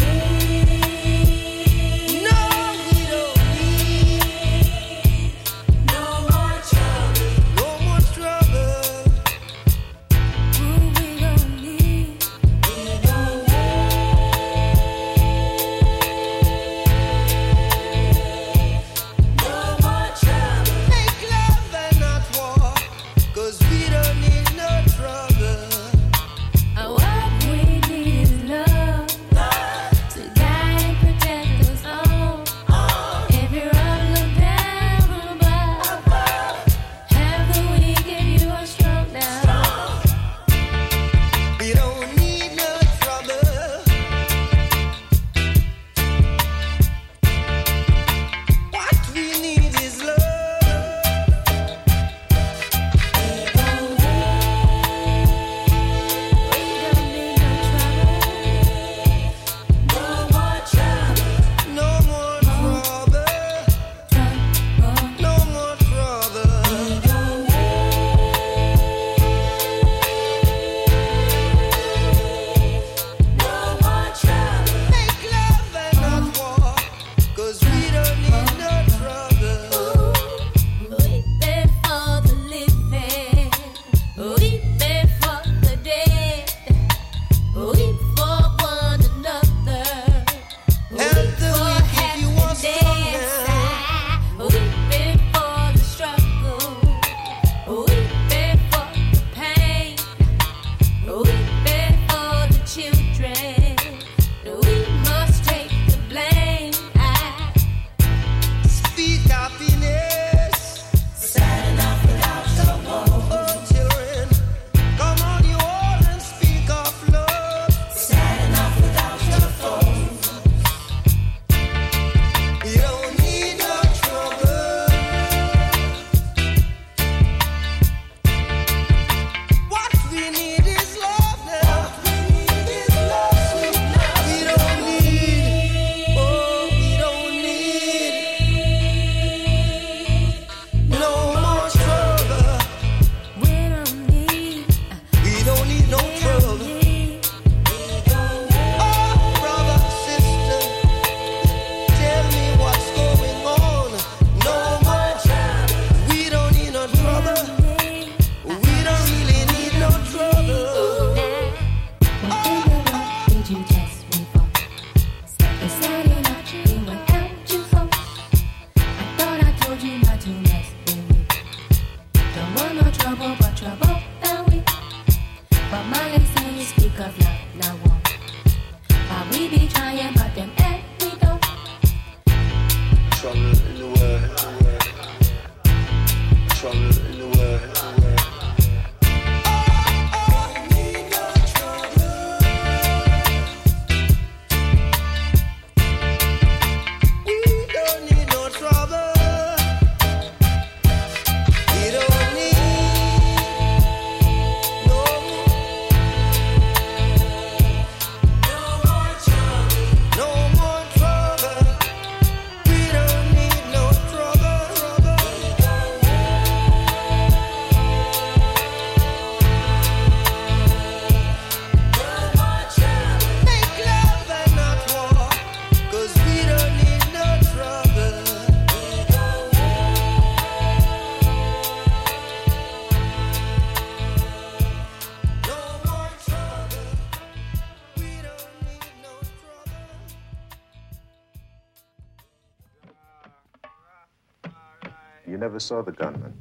saw 245.68 245.82
the 245.82 245.92
gunman. 245.92 246.32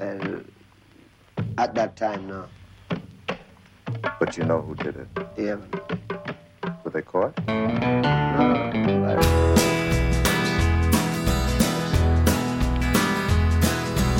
Well, 0.00 0.40
at 1.56 1.72
that 1.76 1.94
time, 1.94 2.26
no. 2.26 2.46
But 4.18 4.36
you 4.36 4.42
know 4.42 4.60
who 4.60 4.74
did 4.74 4.96
it. 4.96 5.08
Yeah. 5.36 5.58
Were 6.82 6.90
they 6.90 7.02
caught? 7.02 7.38
No. 7.46 7.54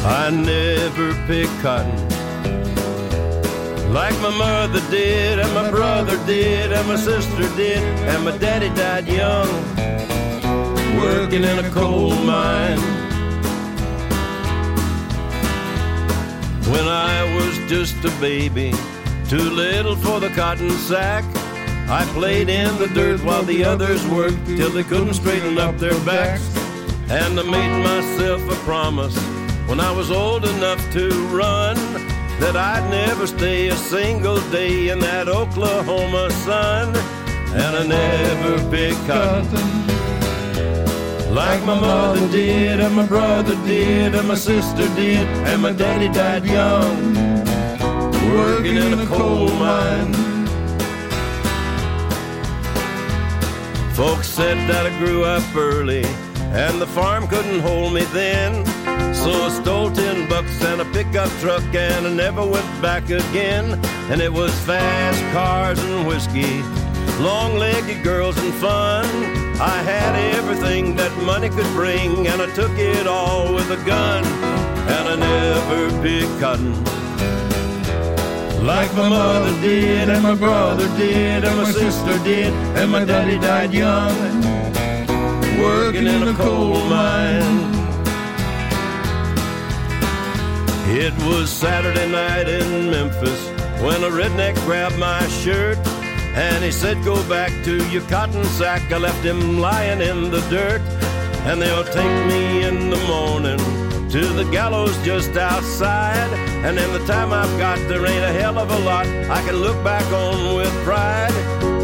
I 0.09 0.31
never 0.31 1.13
pick 1.27 1.51
cotton 1.61 2.09
like 3.93 4.17
my 4.21 4.31
mother 4.31 4.83
did, 4.91 5.41
and 5.41 5.53
my 5.55 5.71
brother 5.71 6.17
did, 6.27 6.71
and 6.71 6.87
my 6.87 6.97
sister 6.97 7.49
did, 7.57 7.83
and 8.11 8.25
my 8.25 8.37
daddy 8.39 8.69
died 8.77 9.09
young, 9.09 9.49
working 11.01 11.43
in 11.43 11.65
a 11.65 11.71
coal 11.71 12.15
mine. 12.25 13.06
When 16.69 16.89
I 16.89 17.23
was 17.37 17.57
just 17.71 18.05
a 18.05 18.11
baby, 18.21 18.73
too 19.29 19.51
little 19.51 19.95
for 19.95 20.19
the 20.19 20.31
cotton 20.31 20.71
sack, 20.71 21.25
I 21.89 22.05
played 22.13 22.49
in 22.49 22.77
the 22.79 22.89
dirt 22.89 23.23
while 23.23 23.45
the 23.45 23.63
others 23.63 24.05
worked 24.09 24.45
till 24.47 24.71
they 24.71 24.83
couldn't 24.83 25.15
straighten 25.15 25.59
up 25.59 25.79
their 25.79 25.99
backs. 26.05 26.45
And 27.09 27.39
I 27.39 27.45
made 27.45 27.85
myself 27.85 28.43
a 28.51 28.57
promise 28.65 29.17
when 29.69 29.79
I 29.79 29.93
was 29.93 30.11
old 30.11 30.45
enough 30.45 30.83
to 30.95 31.09
run 31.29 31.77
that 32.41 32.57
I'd 32.57 32.91
never 32.91 33.29
stay 33.29 33.69
a 33.69 33.77
single 33.77 34.41
day 34.51 34.89
in 34.89 34.99
that 34.99 35.29
Oklahoma 35.29 36.33
sun. 36.33 36.89
And 37.55 37.77
I 37.77 37.87
never 37.87 38.71
picked 38.71 39.07
cotton 39.07 39.87
like 41.37 41.63
my 41.67 41.79
mother 41.79 42.27
did, 42.31 42.81
and 42.81 42.97
my 42.97 43.07
brother 43.07 43.55
did, 43.67 44.15
and 44.15 44.27
my 44.27 44.35
sister 44.35 44.89
did, 44.95 45.29
and 45.49 45.61
my 45.61 45.71
daddy 45.71 46.09
died 46.09 46.47
young, 46.47 47.15
working 48.33 48.77
in 48.77 48.99
a 48.99 49.07
coal 49.07 49.51
mine. 49.51 50.15
Folks 53.93 54.29
said 54.29 54.57
that 54.71 54.87
I 54.87 54.99
grew 54.99 55.25
up 55.25 55.45
early, 55.55 56.05
and 56.57 56.81
the 56.81 56.87
farm 56.87 57.29
couldn't 57.29 57.61
hold 57.61 57.93
me 57.93 58.05
then. 58.15 58.65
So 59.15 59.31
I 59.31 59.51
stole 59.51 59.91
ten 59.91 60.27
bucks 60.31 60.65
and 60.65 60.81
a 60.81 60.87
pickup 60.87 61.29
truck, 61.41 61.63
and 61.75 62.07
I 62.07 62.15
never 62.15 62.47
went 62.47 62.71
back 62.81 63.11
again. 63.11 63.79
And 64.11 64.23
it 64.23 64.33
was 64.33 64.59
fast 64.61 65.21
cars 65.35 65.79
and 65.85 66.07
whiskey, 66.07 66.63
long-legged 67.23 68.03
girls 68.03 68.39
and 68.39 68.55
fun. 68.55 69.46
I 69.59 69.83
had 69.83 70.15
everything 70.37 70.97
that 70.97 71.17
money 71.23 71.49
could 71.49 71.71
bring, 71.75 72.27
and 72.27 72.43
I 72.43 72.47
took 72.55 72.73
it 72.79 73.07
all 73.07 73.55
with 73.55 73.71
a 73.71 73.83
gun. 73.87 74.25
And 74.25 75.09
I 75.09 75.17
never 75.17 76.03
picked 76.03 76.41
cotton 76.41 76.75
like 78.67 78.93
my 78.95 79.09
mother 79.09 79.61
did, 79.61 80.09
and 80.09 80.23
my 80.25 80.35
brother 80.35 80.89
did, 80.97 81.45
and 81.45 81.57
my 81.57 81.71
sister 81.71 82.19
did, 82.25 82.53
and 82.77 82.91
my 82.91 83.05
daddy 83.05 83.39
died 83.39 83.73
young, 83.73 84.17
working 85.61 86.07
in 86.07 86.27
a 86.27 86.35
coal 86.35 86.81
mine. 86.89 87.77
It 90.89 91.15
was 91.25 91.49
Saturday 91.49 92.11
night 92.11 92.49
in 92.49 92.91
Memphis 92.91 93.49
when 93.81 94.03
a 94.03 94.11
redneck 94.11 94.57
grabbed 94.65 94.99
my 94.99 95.27
shirt 95.29 95.79
and 96.37 96.63
he 96.63 96.71
said, 96.71 97.03
Go 97.05 97.17
back 97.29 97.51
to 97.65 97.89
your 97.89 98.03
cotton 98.03 98.45
sack. 98.45 98.93
I 98.93 98.99
left 98.99 99.25
him 99.25 99.59
lying 99.59 100.01
in 100.01 100.31
the 100.31 100.41
dirt, 100.51 100.83
and 101.49 101.61
they'll 101.61 101.85
take 101.85 102.27
me 102.29 102.65
in 102.65 102.91
the 102.91 103.03
morning 103.09 103.59
to 104.11 104.21
the 104.35 104.45
gallows 104.53 104.97
just 105.05 105.37
outside. 105.37 106.31
And 106.65 106.79
in 106.79 106.93
the 106.93 107.05
time 107.07 107.33
I've 107.33 107.59
got, 107.59 107.79
there 107.89 108.05
ain't 108.05 108.25
a 108.25 108.33
hell 108.33 108.59
of 108.59 108.71
a 108.71 108.79
lot 108.81 109.07
I 109.07 109.43
can 109.47 109.57
look 109.57 109.83
back 109.83 110.07
on 110.13 110.57
with 110.57 110.73
pride. 110.85 111.33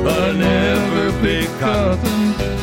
But 0.04 0.18
I 0.22 0.32
never 0.32 1.20
picked 1.22 1.58
cotton 1.58 2.62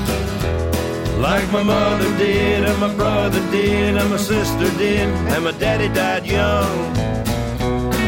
like 1.20 1.52
my 1.52 1.64
mother 1.64 2.18
did, 2.18 2.64
and 2.64 2.80
my 2.80 2.94
brother 2.94 3.40
did, 3.52 3.98
and 3.98 4.10
my 4.10 4.18
sister 4.18 4.70
did, 4.78 5.10
and 5.10 5.44
my 5.44 5.52
daddy 5.52 5.90
died 5.90 6.26
young, 6.26 6.94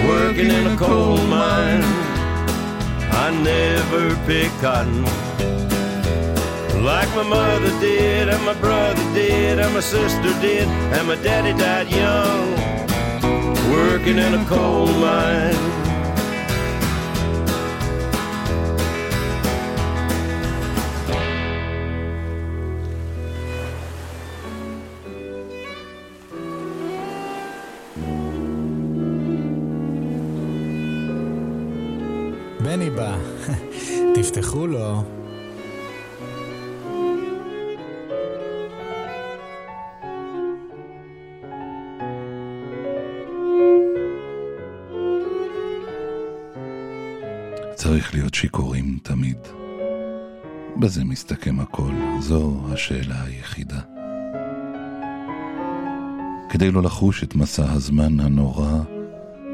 working 0.07 0.49
in 0.49 0.67
a 0.67 0.77
coal 0.77 1.17
mine. 1.17 2.10
I 3.23 3.29
never 3.29 4.15
picked 4.25 4.59
cotton 4.61 5.03
like 6.83 7.07
my 7.15 7.21
mother 7.21 7.69
did, 7.79 8.29
and 8.29 8.43
my 8.43 8.55
brother 8.55 9.03
did, 9.13 9.59
and 9.59 9.73
my 9.73 9.79
sister 9.79 10.33
did, 10.41 10.67
and 10.67 11.07
my 11.07 11.15
daddy 11.15 11.53
died 11.57 11.89
young, 11.91 12.49
working 13.71 14.17
in 14.17 14.33
a 14.33 14.45
coal 14.45 14.87
mine. 14.87 15.80
בני 32.71 32.89
בא, 32.89 33.17
תפתחו 34.15 34.67
לו. 34.67 35.03
צריך 47.75 48.13
להיות 48.13 48.33
שיכורים 48.33 48.97
תמיד. 49.03 49.37
בזה 50.79 51.03
מסתכם 51.03 51.59
הכל, 51.59 51.91
זו 52.19 52.57
השאלה 52.73 53.23
היחידה. 53.23 53.79
כדי 56.49 56.71
לא 56.71 56.83
לחוש 56.83 57.23
את 57.23 57.35
מסע 57.35 57.71
הזמן 57.71 58.19
הנורא, 58.19 58.79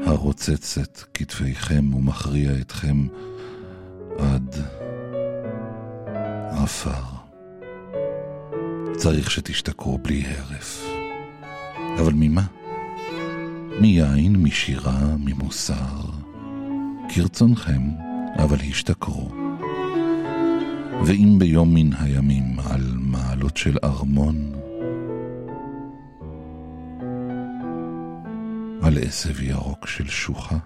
הרוצץ 0.06 0.78
את 0.78 1.02
כתפיכם 1.14 1.94
ומכריע 1.94 2.50
אתכם 2.60 3.06
עד 4.18 4.56
עפר. 6.50 7.18
צריך 8.96 9.30
שתשתכרו 9.30 9.98
בלי 9.98 10.24
הרף. 10.26 10.84
אבל 12.00 12.12
ממה? 12.16 12.44
מיין, 13.80 14.36
משירה, 14.36 15.16
ממוסר. 15.18 16.00
כרצונכם, 17.08 17.82
אבל 18.36 18.56
השתכרו. 18.70 19.30
ואם 21.04 21.36
ביום 21.38 21.74
מן 21.74 21.90
הימים 21.98 22.60
על 22.70 22.94
מעלות 22.96 23.56
של 23.56 23.76
ארמון, 23.84 24.52
על 28.88 28.98
עשב 28.98 29.42
ירוק 29.42 29.86
של 29.86 30.08
שוחה, 30.08 30.56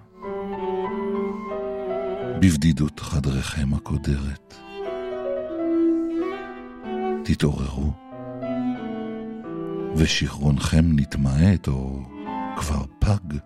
בבדידות 2.40 3.00
חדריכם 3.00 3.74
הקודרת. 3.74 4.54
תתעוררו, 7.24 7.92
ושכרונכם 9.96 10.84
נתמעט 10.92 11.68
או 11.68 12.02
כבר 12.56 12.84
פג. 12.98 13.38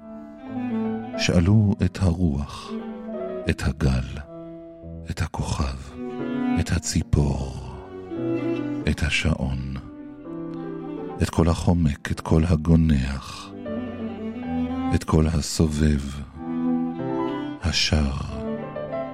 שאלו 1.18 1.74
את 1.84 1.98
הרוח, 2.02 2.70
את 3.50 3.62
הגל, 3.62 4.18
את 5.10 5.22
הכוכב, 5.22 5.78
את 6.60 6.72
הציפור, 6.72 7.74
את 8.90 9.02
השעון, 9.02 9.74
את 11.22 11.30
כל 11.30 11.48
החומק, 11.48 12.10
את 12.12 12.20
כל 12.20 12.42
הגונח, 12.44 13.55
את 14.94 15.04
כל 15.04 15.26
הסובב, 15.26 16.00
השר, 17.62 18.12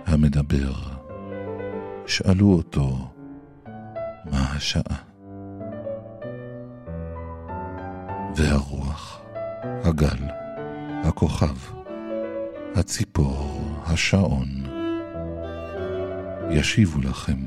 המדבר. 0.07 0.73
שאלו 2.07 2.53
אותו, 2.53 3.13
מה 4.31 4.53
השעה? 4.57 4.97
והרוח, 8.37 9.21
הגל, 9.85 10.27
הכוכב, 11.05 11.57
הציפור, 12.75 13.61
השעון, 13.87 14.49
ישיבו 16.51 17.01
לכם. 17.01 17.39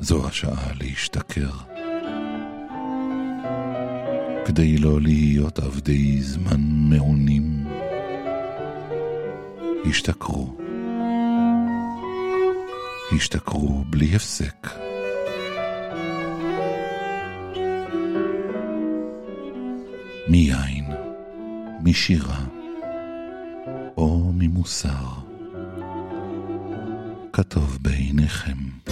זו 0.00 0.28
השעה 0.28 0.72
להשתכר. 0.80 1.75
כדי 4.46 4.78
לא 4.78 5.00
להיות 5.00 5.58
עבדי 5.58 6.22
זמן 6.22 6.60
מעונים. 6.60 7.64
השתכרו. 9.88 10.56
השתכרו 13.12 13.84
בלי 13.90 14.16
הפסק. 14.16 14.68
מיין, 20.28 20.84
משירה, 21.82 22.44
או 23.96 24.32
ממוסר, 24.34 25.06
כתוב 27.32 27.78
בעיניכם. 27.82 28.85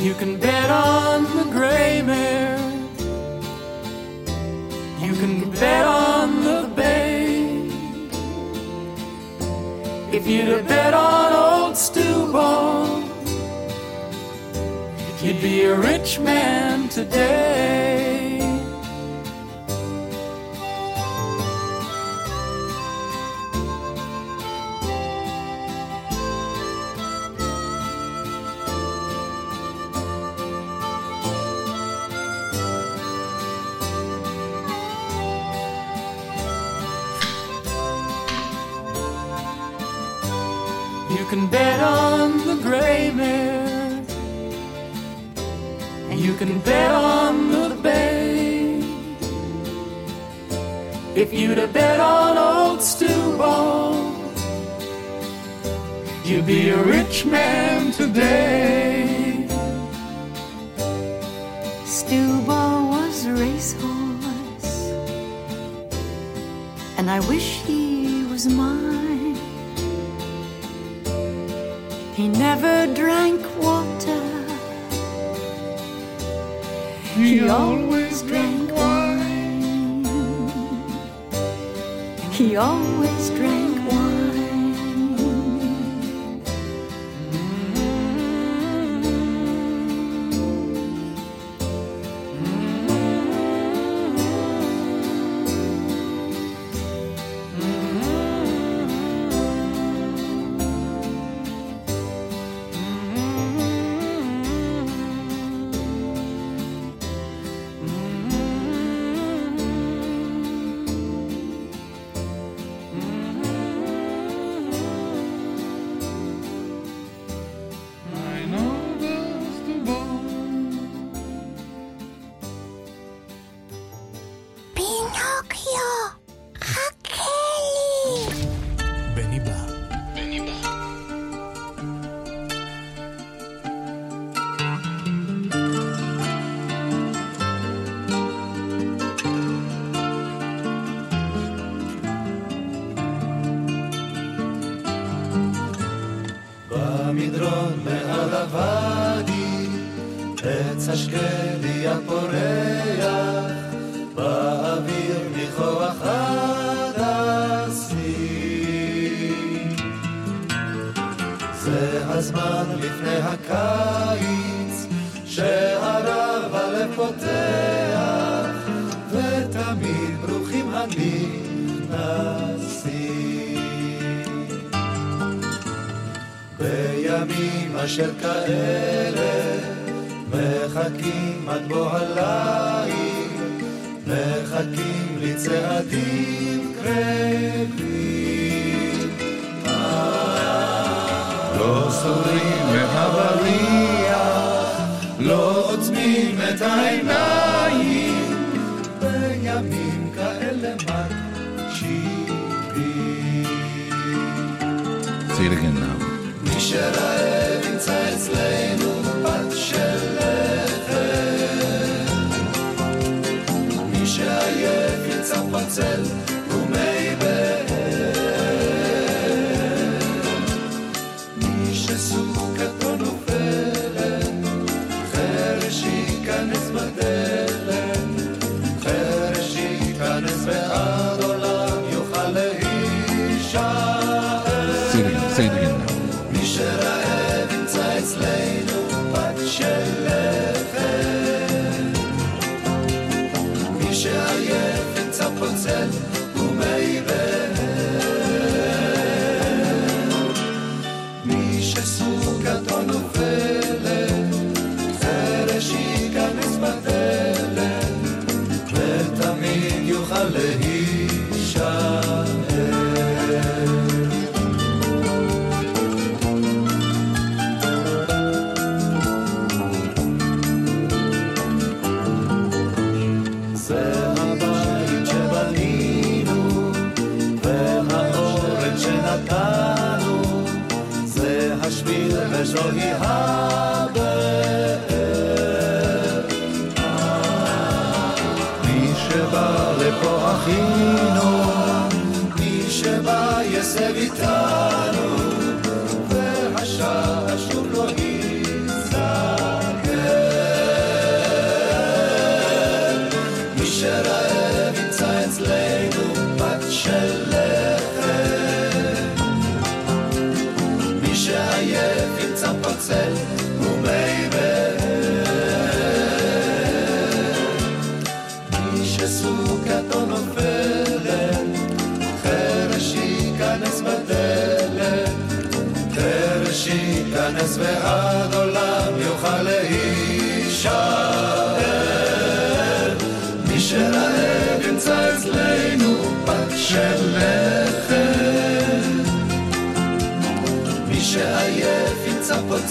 You 0.00 0.14
can 0.14 0.40
bet 0.40 0.70
on 0.70 1.24
the 1.36 1.44
gray 1.52 2.00
mare. 2.00 2.58
You 4.98 5.12
can 5.12 5.50
bet 5.50 5.84
on 5.84 6.42
the 6.42 6.72
bay. 6.74 7.68
If 10.10 10.26
you'd 10.26 10.48
have 10.48 10.66
bet 10.66 10.94
on 10.94 11.32
old 11.34 11.74
Stewball, 11.74 13.02
you'd 15.22 15.42
be 15.42 15.64
a 15.64 15.74
rich 15.78 16.18
man 16.18 16.88
today. 16.88 17.99
Can 46.40 46.58
bet 46.60 46.90
on 46.90 47.50
the 47.52 47.76
bay. 47.82 48.80
If 51.14 51.34
you'd 51.34 51.58
have 51.58 51.74
bet 51.74 52.00
on 52.00 52.38
old 52.38 52.80
Stewball, 52.80 53.92
you'd 56.24 56.46
be 56.46 56.70
a 56.70 56.82
rich 56.82 57.26
man 57.26 57.92
today. 57.92 59.46
Stewball 61.84 62.88
was 62.88 63.26
a 63.26 63.32
racehorse, 63.34 64.92
and 66.96 67.10
I 67.10 67.20
wish 67.28 67.60
he 67.66 68.24
was 68.32 68.46
mine. 68.46 69.36
He 72.14 72.28
never 72.28 72.86
drank 72.94 73.39
always 77.50 78.22
drank 78.22 78.70
wine. 78.72 80.04
He 82.30 82.56
always 82.56 83.30
drank 83.30 83.69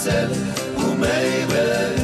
said, 0.00 0.30
may 0.96 1.44
maybe. 1.44 1.99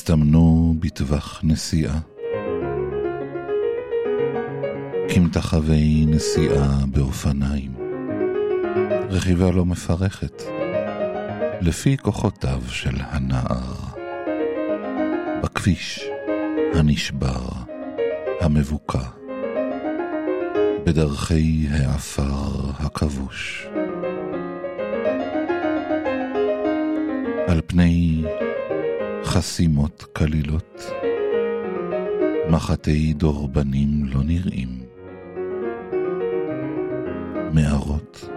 הסתמנו 0.00 0.74
בטווח 0.78 1.40
נסיעה. 1.42 1.98
כמטחווי 5.14 6.04
נסיעה 6.06 6.78
באופניים. 6.86 7.74
רכיבה 9.10 9.50
לא 9.50 9.64
מפרכת, 9.64 10.42
לפי 11.60 11.96
כוחותיו 11.96 12.62
של 12.68 12.96
הנער. 12.98 13.74
בכביש 15.42 16.04
הנשבר, 16.74 17.48
המבוקע, 18.40 19.04
בדרכי 20.86 21.66
העפר 21.70 22.32
הכבוש. 22.78 23.66
על 27.48 27.60
פני 27.66 28.22
חסימות 29.24 30.04
קלילות. 30.12 30.82
מחטי 32.50 33.12
דורבנים 33.12 34.04
לא 34.04 34.22
נראים. 34.24 34.68
מערות 37.52 38.28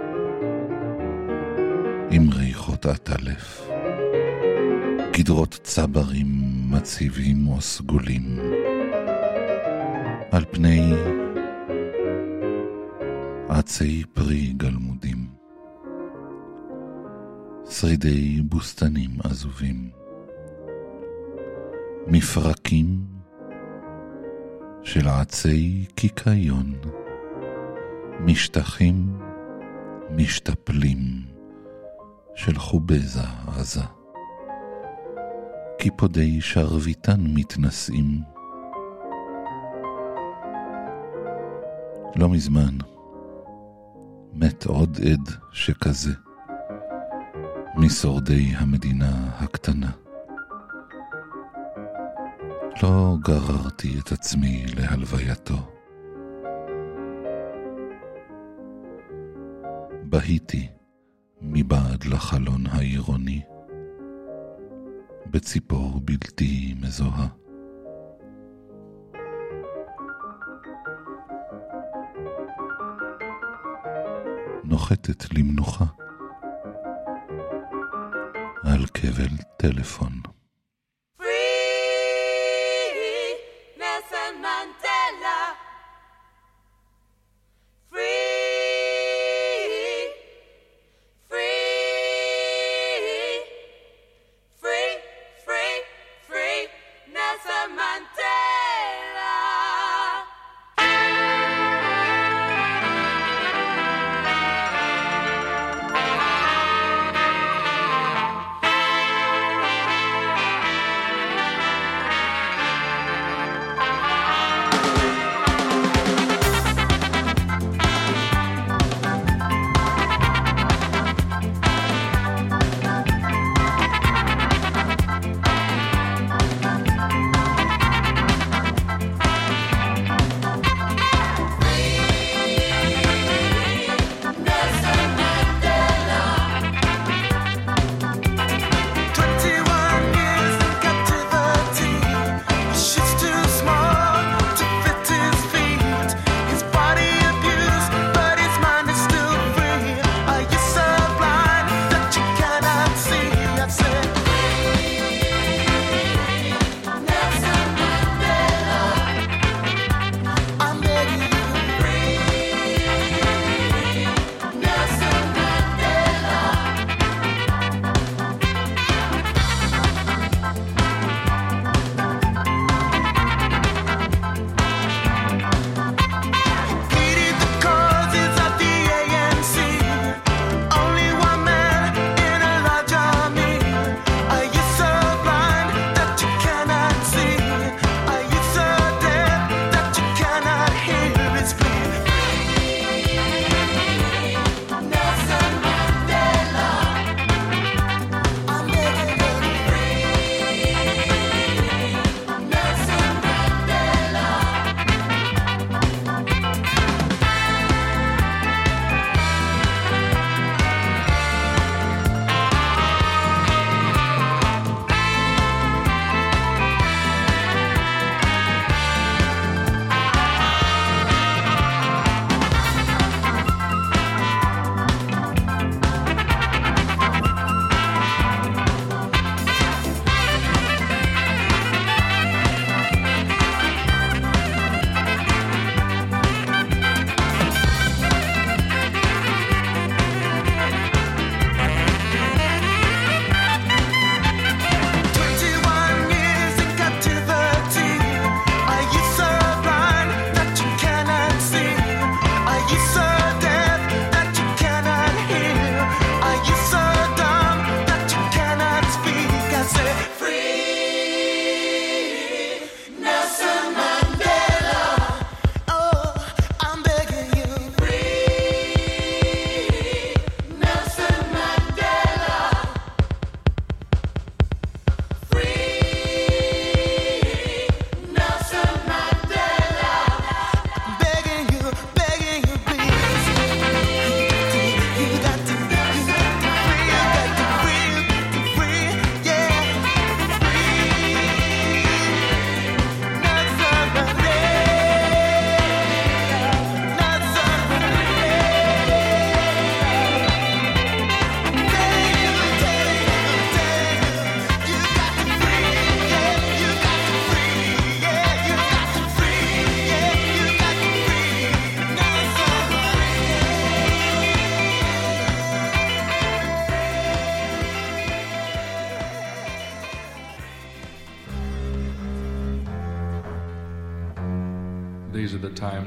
עם 2.12 2.30
ריחות 2.30 2.86
עטלף. 2.86 3.70
גדרות 5.18 5.60
צברים 5.64 6.28
מציבים 6.72 7.48
או 7.48 7.62
סגולים. 7.62 8.40
על 10.32 10.46
פני 10.52 10.94
עצי 13.50 14.04
פרי 14.14 14.54
גלמודים. 14.58 15.28
שרידי 17.70 18.42
בוסתנים 18.42 19.10
עזובים. 19.24 20.03
מפרקים 22.08 23.06
של 24.84 25.08
עצי 25.08 25.86
קיקיון, 25.96 26.74
משטחים 28.20 29.20
משתפלים 30.10 30.98
של 32.36 32.60
חובזה 32.60 33.22
עזה. 33.48 33.82
קיפודי 35.80 36.42
שרביטן 36.42 37.20
מתנשאים. 37.34 38.22
לא 42.16 42.30
מזמן 42.30 42.78
מת 44.34 44.66
עוד 44.66 44.98
עד 45.12 45.30
שכזה 45.52 46.14
משורדי 47.76 48.52
המדינה 48.56 49.30
הקטנה. 49.40 50.03
לא 52.82 53.18
גררתי 53.20 54.00
את 54.00 54.12
עצמי 54.12 54.66
להלווייתו. 54.76 55.56
בהיתי 60.04 60.68
מבעד 61.42 62.04
לחלון 62.06 62.66
העירוני, 62.68 63.42
בציפור 65.32 66.00
בלתי 66.06 66.76
מזוהה. 66.82 67.28
נוחתת 74.64 75.34
למנוחה 75.34 75.86
על 78.64 78.86
כבל 78.94 79.38
טלפון. 79.58 80.33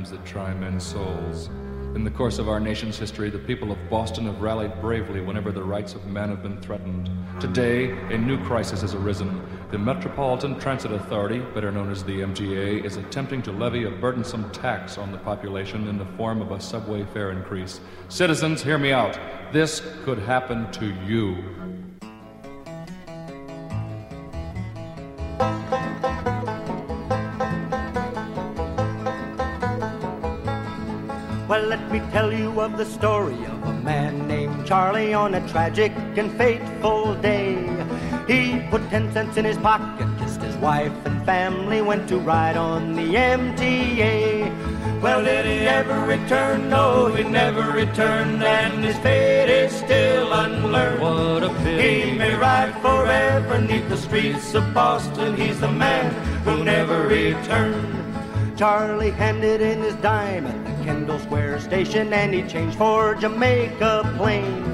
Times 0.06 0.10
that 0.10 0.30
try 0.30 0.54
men's 0.54 0.84
souls. 0.84 1.48
In 1.94 2.04
the 2.04 2.10
course 2.10 2.38
of 2.38 2.48
our 2.48 2.60
nation's 2.60 2.98
history, 2.98 3.30
the 3.30 3.38
people 3.38 3.72
of 3.72 3.78
Boston 3.90 4.26
have 4.26 4.42
rallied 4.42 4.80
bravely 4.80 5.20
whenever 5.20 5.50
the 5.50 5.62
rights 5.62 5.94
of 5.94 6.06
man 6.06 6.28
have 6.28 6.42
been 6.42 6.60
threatened. 6.60 7.10
Today, 7.40 7.90
a 8.14 8.18
new 8.18 8.38
crisis 8.44 8.82
has 8.82 8.94
arisen. 8.94 9.40
The 9.70 9.78
Metropolitan 9.78 10.60
Transit 10.60 10.92
Authority, 10.92 11.40
better 11.54 11.72
known 11.72 11.90
as 11.90 12.04
the 12.04 12.20
MTA, 12.20 12.84
is 12.84 12.96
attempting 12.96 13.42
to 13.42 13.52
levy 13.52 13.84
a 13.84 13.90
burdensome 13.90 14.50
tax 14.50 14.98
on 14.98 15.10
the 15.10 15.18
population 15.18 15.88
in 15.88 15.96
the 15.96 16.06
form 16.16 16.42
of 16.42 16.52
a 16.52 16.60
subway 16.60 17.04
fare 17.14 17.32
increase. 17.32 17.80
Citizens, 18.08 18.62
hear 18.62 18.78
me 18.78 18.92
out. 18.92 19.18
This 19.52 19.80
could 20.04 20.18
happen 20.18 20.70
to 20.72 20.86
you. 21.06 21.85
Well, 31.56 31.68
let 31.68 31.90
me 31.90 32.00
tell 32.12 32.34
you 32.34 32.60
of 32.60 32.76
the 32.76 32.84
story 32.84 33.42
of 33.46 33.62
a 33.62 33.72
man 33.72 34.28
named 34.28 34.66
Charlie 34.66 35.14
on 35.14 35.34
a 35.34 35.48
tragic 35.48 35.90
and 36.14 36.30
fateful 36.36 37.14
day. 37.14 37.54
He 38.28 38.60
put 38.68 38.86
ten 38.90 39.10
cents 39.14 39.38
in 39.38 39.46
his 39.46 39.56
pocket, 39.56 40.06
kissed 40.18 40.42
his 40.42 40.54
wife 40.56 40.92
and 41.06 41.24
family, 41.24 41.80
went 41.80 42.10
to 42.10 42.18
ride 42.18 42.58
on 42.58 42.94
the 42.94 43.14
MTA. 43.14 45.00
Well, 45.00 45.24
did 45.24 45.46
he 45.46 45.66
ever 45.66 45.98
return? 46.04 46.68
No, 46.68 47.06
he 47.14 47.24
never 47.24 47.72
returned, 47.72 48.42
and 48.44 48.84
his 48.84 48.98
fate 48.98 49.48
is 49.48 49.72
still 49.72 50.30
unlearned. 50.34 51.00
What 51.00 51.42
a 51.42 51.48
pity. 51.64 52.10
He 52.10 52.18
may 52.18 52.34
ride 52.34 52.74
forever 52.82 53.62
neath 53.62 53.88
the 53.88 53.96
streets 53.96 54.52
of 54.52 54.74
Boston. 54.74 55.34
He's 55.34 55.58
the 55.58 55.72
man 55.72 56.12
who 56.44 56.62
never 56.64 57.06
returned. 57.06 57.95
Charlie 58.56 59.10
handed 59.10 59.60
in 59.60 59.82
his 59.82 59.94
dime 59.96 60.46
at 60.46 60.64
the 60.64 60.84
Kendall 60.84 61.18
Square 61.18 61.60
station 61.60 62.10
and 62.14 62.32
he 62.32 62.42
changed 62.42 62.78
for 62.78 63.14
Jamaica 63.14 64.14
Plain. 64.16 64.64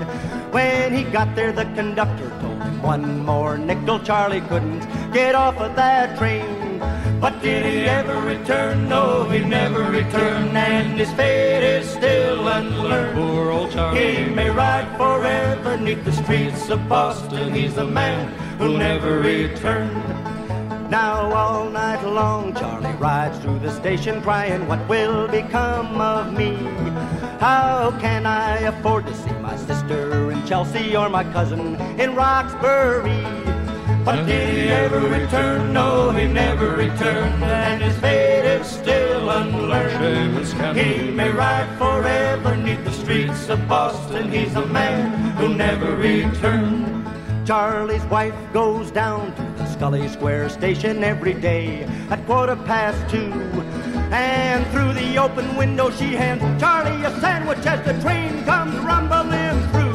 When 0.52 0.94
he 0.94 1.02
got 1.02 1.34
there, 1.34 1.50
the 1.50 1.64
conductor 1.74 2.30
told 2.40 2.62
him 2.62 2.80
one 2.80 3.24
more 3.24 3.58
nickel. 3.58 3.98
Charlie 3.98 4.40
couldn't 4.42 4.86
get 5.12 5.34
off 5.34 5.56
of 5.56 5.74
that 5.74 6.16
train. 6.16 6.78
But 7.20 7.42
did 7.42 7.66
he 7.66 7.80
ever 7.86 8.20
return? 8.20 8.88
No, 8.88 9.24
he 9.24 9.40
never 9.40 9.82
returned, 9.90 10.56
and 10.56 10.98
his 10.98 11.12
fate 11.14 11.64
is 11.64 11.88
still 11.90 12.46
unlearned. 12.46 13.16
Poor 13.16 13.50
old 13.50 13.72
Charlie. 13.72 14.16
He 14.16 14.30
may 14.30 14.50
ride 14.50 14.96
forever 14.96 15.76
neath 15.76 16.04
the 16.04 16.12
streets 16.12 16.68
of 16.68 16.88
Boston. 16.88 17.52
He's 17.52 17.74
the 17.74 17.86
man 17.86 18.32
who 18.58 18.78
never 18.78 19.18
returned. 19.18 20.31
Now 20.92 21.32
all 21.32 21.70
night 21.70 22.04
long 22.04 22.52
Charlie 22.52 22.92
rides 23.00 23.38
through 23.38 23.60
the 23.60 23.72
station 23.72 24.20
crying, 24.20 24.68
what 24.68 24.86
will 24.90 25.26
become 25.26 25.98
of 25.98 26.36
me? 26.36 26.52
How 27.40 27.96
can 27.98 28.26
I 28.26 28.58
afford 28.58 29.06
to 29.06 29.14
see 29.14 29.32
my 29.40 29.56
sister 29.56 30.30
in 30.30 30.44
Chelsea 30.44 30.94
or 30.94 31.08
my 31.08 31.24
cousin 31.32 31.76
in 31.98 32.14
Roxbury? 32.14 33.24
But 34.04 34.26
did 34.26 34.54
he 34.54 34.68
ever 34.68 35.00
return? 35.00 35.72
No, 35.72 36.10
he 36.10 36.26
never 36.26 36.76
returned, 36.76 37.42
and 37.42 37.82
his 37.82 37.96
fate 37.98 38.44
is 38.44 38.66
still 38.66 39.30
unlearned. 39.30 40.76
He 40.76 41.10
may 41.10 41.30
ride 41.30 41.74
forever 41.78 42.54
neath 42.54 42.84
the 42.84 42.92
streets 42.92 43.48
of 43.48 43.66
Boston. 43.66 44.30
He's 44.30 44.54
a 44.56 44.66
man 44.66 45.36
who 45.38 45.54
never 45.54 45.96
returned. 45.96 47.01
Charlie's 47.44 48.04
wife 48.04 48.34
goes 48.52 48.90
down 48.92 49.34
to 49.34 49.42
the 49.58 49.64
Scollay 49.64 50.08
Square 50.08 50.48
station 50.50 51.02
every 51.02 51.34
day 51.34 51.82
at 52.08 52.24
quarter 52.24 52.54
past 52.54 53.10
two. 53.10 53.32
And 54.12 54.64
through 54.68 54.92
the 54.92 55.18
open 55.18 55.56
window 55.56 55.90
she 55.90 56.14
hands 56.14 56.42
Charlie 56.60 57.02
a 57.04 57.10
sandwich 57.20 57.66
as 57.66 57.84
the 57.84 58.00
train 58.00 58.44
comes 58.44 58.76
rumbling 58.78 59.58
through. 59.72 59.92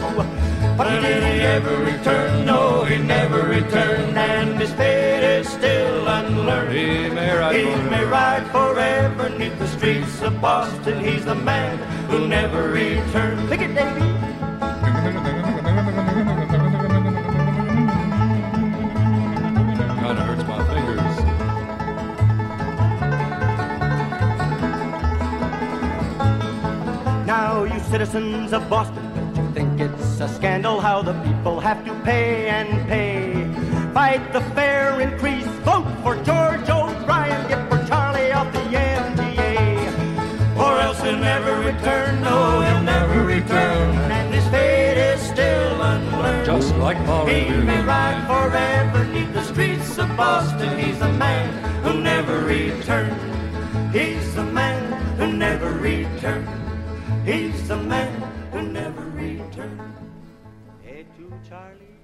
But 0.77 1.01
did 1.01 1.23
he 1.23 1.39
ever 1.41 1.77
return? 1.85 2.45
No, 2.45 2.83
he 2.83 2.97
never 2.97 3.43
returned, 3.47 4.17
and 4.17 4.59
his 4.59 4.71
fate 4.73 5.23
is 5.23 5.47
still 5.47 6.07
unlearned. 6.07 6.73
He 6.73 7.09
may 7.09 7.33
ride 7.35 7.55
He 7.55 7.63
forever. 7.63 7.89
may 7.89 8.03
ride 8.05 8.47
forever 8.51 9.29
neath 9.29 9.57
the 9.57 9.67
streets 9.67 10.21
of 10.21 10.39
Boston. 10.41 10.99
He's 11.03 11.25
the 11.25 11.33
man 11.35 11.77
who 12.09 12.27
never 12.27 12.69
returned. 12.69 13.49
Pick 13.49 13.61
it, 13.61 13.73
Davy. 13.73 14.36
Citizens 27.89 28.51
of 28.51 28.69
Boston, 28.69 29.03
don't 29.15 29.35
you 29.35 29.51
think 29.53 29.79
it's 29.79 30.19
a 30.19 30.27
scandal 30.27 30.81
how 30.81 31.01
the 31.01 31.13
people 31.23 31.59
have 31.59 31.85
to 31.85 31.93
pay 32.01 32.49
and 32.49 32.88
pay? 32.88 33.47
Fight 33.93 34.33
the 34.33 34.41
fare 34.55 34.99
increase, 34.99 35.45
vote 35.63 35.88
for 36.03 36.15
George 36.23 36.69
O'Brien, 36.69 37.47
get 37.47 37.69
for 37.69 37.79
Charlie 37.88 38.31
off 38.31 38.51
the 38.51 38.59
MTA. 38.59 40.57
Or 40.57 40.79
else 40.81 41.01
he'll 41.01 41.17
never 41.17 41.59
return, 41.59 42.21
no, 42.21 42.61
he'll 42.61 42.83
never 42.83 43.23
return, 43.23 43.95
and 44.11 44.33
his 44.33 44.45
fate 44.49 44.97
is 44.97 45.21
still 45.21 45.81
unlearned. 45.81 46.45
Just 46.45 46.75
like 46.75 46.97
Paul 47.05 47.25
He 47.25 47.49
may 47.49 47.81
ride 47.83 48.21
forever 48.27 49.05
neath 49.05 49.33
the 49.33 49.43
streets 49.43 49.97
of 49.97 50.09
Boston. 50.17 50.77
He's 50.77 50.99
the 50.99 51.13
man 51.13 51.47
who 51.83 52.01
never 52.01 52.39
returned. 52.43 53.15
He's 53.93 54.35
the 54.35 54.43
man 54.43 54.81
who 55.17 55.31
never 55.31 55.71
returned. 55.71 56.66
He's 57.28 57.67
the 57.67 57.75
man 57.75 58.21
who 58.53 58.61
never 58.61 59.01
returned. 59.01 59.82
Hey, 60.82 61.05
to 61.17 61.34
Charlie. 61.49 61.97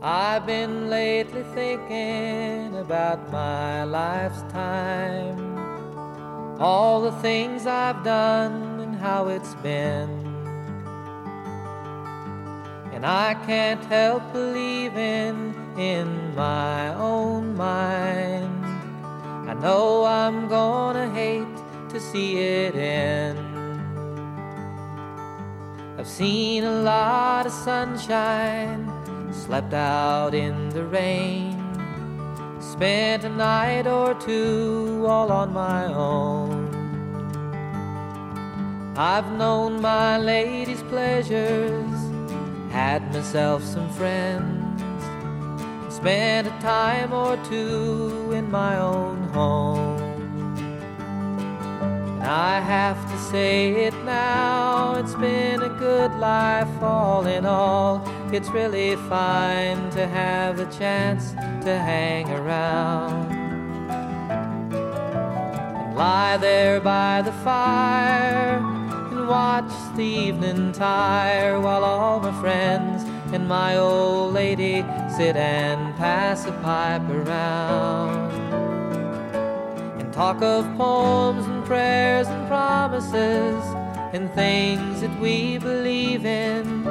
I've 0.00 0.46
been 0.46 0.88
lately 0.88 1.42
thinking 1.54 2.78
about 2.78 3.30
my 3.30 3.84
life's 3.84 4.40
time, 4.50 5.36
all 6.58 7.02
the 7.02 7.12
things 7.20 7.66
I've 7.66 8.02
done 8.02 8.80
and 8.80 8.96
how 8.96 9.28
it's 9.28 9.54
been. 9.56 10.08
And 12.94 13.04
I 13.04 13.34
can't 13.44 13.84
help 13.84 14.32
believing 14.32 15.61
in 15.78 16.34
my 16.34 16.94
own 16.94 17.56
mind. 17.56 18.64
I 19.50 19.54
know 19.54 20.04
I'm 20.04 20.48
gonna 20.48 21.10
hate 21.10 21.56
to 21.90 22.00
see 22.00 22.38
it 22.38 22.74
end. 22.74 23.38
I've 25.98 26.08
seen 26.08 26.64
a 26.64 26.82
lot 26.82 27.46
of 27.46 27.52
sunshine, 27.52 28.90
slept 29.32 29.72
out 29.72 30.34
in 30.34 30.70
the 30.70 30.84
rain, 30.84 31.56
spent 32.60 33.24
a 33.24 33.28
night 33.28 33.86
or 33.86 34.14
two 34.14 35.04
all 35.06 35.30
on 35.30 35.52
my 35.52 35.84
own. 35.84 36.72
I've 38.96 39.30
known 39.32 39.80
my 39.80 40.18
lady's 40.18 40.82
pleasures, 40.82 41.98
had 42.70 43.12
myself 43.12 43.62
some 43.62 43.88
friends, 43.90 44.61
spent 46.02 46.48
a 46.48 46.50
time 46.60 47.12
or 47.12 47.36
two 47.48 48.32
in 48.34 48.50
my 48.50 48.76
own 48.76 49.22
home. 49.28 50.00
And 52.14 52.24
I 52.24 52.58
have 52.58 53.00
to 53.08 53.18
say 53.30 53.86
it 53.86 53.94
now, 54.04 54.96
it's 54.96 55.14
been 55.14 55.62
a 55.62 55.68
good 55.68 56.12
life 56.16 56.82
all 56.82 57.24
in 57.28 57.46
all. 57.46 58.02
It's 58.32 58.48
really 58.48 58.96
fine 58.96 59.90
to 59.90 60.08
have 60.08 60.56
the 60.56 60.66
chance 60.76 61.34
to 61.64 61.78
hang 61.78 62.28
around 62.32 63.30
and 65.76 65.94
lie 65.94 66.36
there 66.36 66.80
by 66.80 67.22
the 67.22 67.32
fire 67.44 68.58
and 69.12 69.28
watch 69.28 69.72
the 69.94 70.02
evening 70.02 70.72
tire 70.72 71.60
while 71.60 71.84
all 71.84 72.18
my 72.18 72.32
friends 72.40 73.04
and 73.34 73.48
my 73.48 73.76
old 73.78 74.34
lady 74.34 74.84
sit 75.16 75.36
and 75.36 75.96
pass 75.96 76.44
a 76.44 76.52
pipe 76.60 77.08
around 77.08 78.30
and 79.98 80.12
talk 80.12 80.42
of 80.42 80.64
poems 80.76 81.46
and 81.46 81.64
prayers 81.64 82.26
and 82.26 82.46
promises 82.46 83.64
and 84.12 84.30
things 84.34 85.00
that 85.00 85.18
we 85.18 85.56
believe 85.56 86.26
in. 86.26 86.84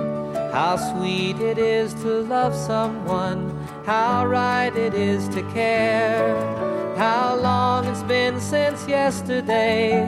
How 0.52 0.78
sweet 0.78 1.40
it 1.40 1.60
is 1.60 1.94
to 1.96 2.22
love 2.22 2.56
someone, 2.56 3.56
how 3.86 4.26
right 4.26 4.76
it 4.76 4.96
is 4.96 5.30
to 5.30 5.44
care, 5.54 6.36
how 6.98 7.36
long 7.36 7.86
it's 7.86 8.04
been 8.04 8.42
since 8.42 8.88
yesterday. 8.88 10.08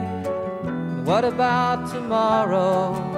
What 1.04 1.24
about 1.24 1.88
tomorrow? 1.90 3.14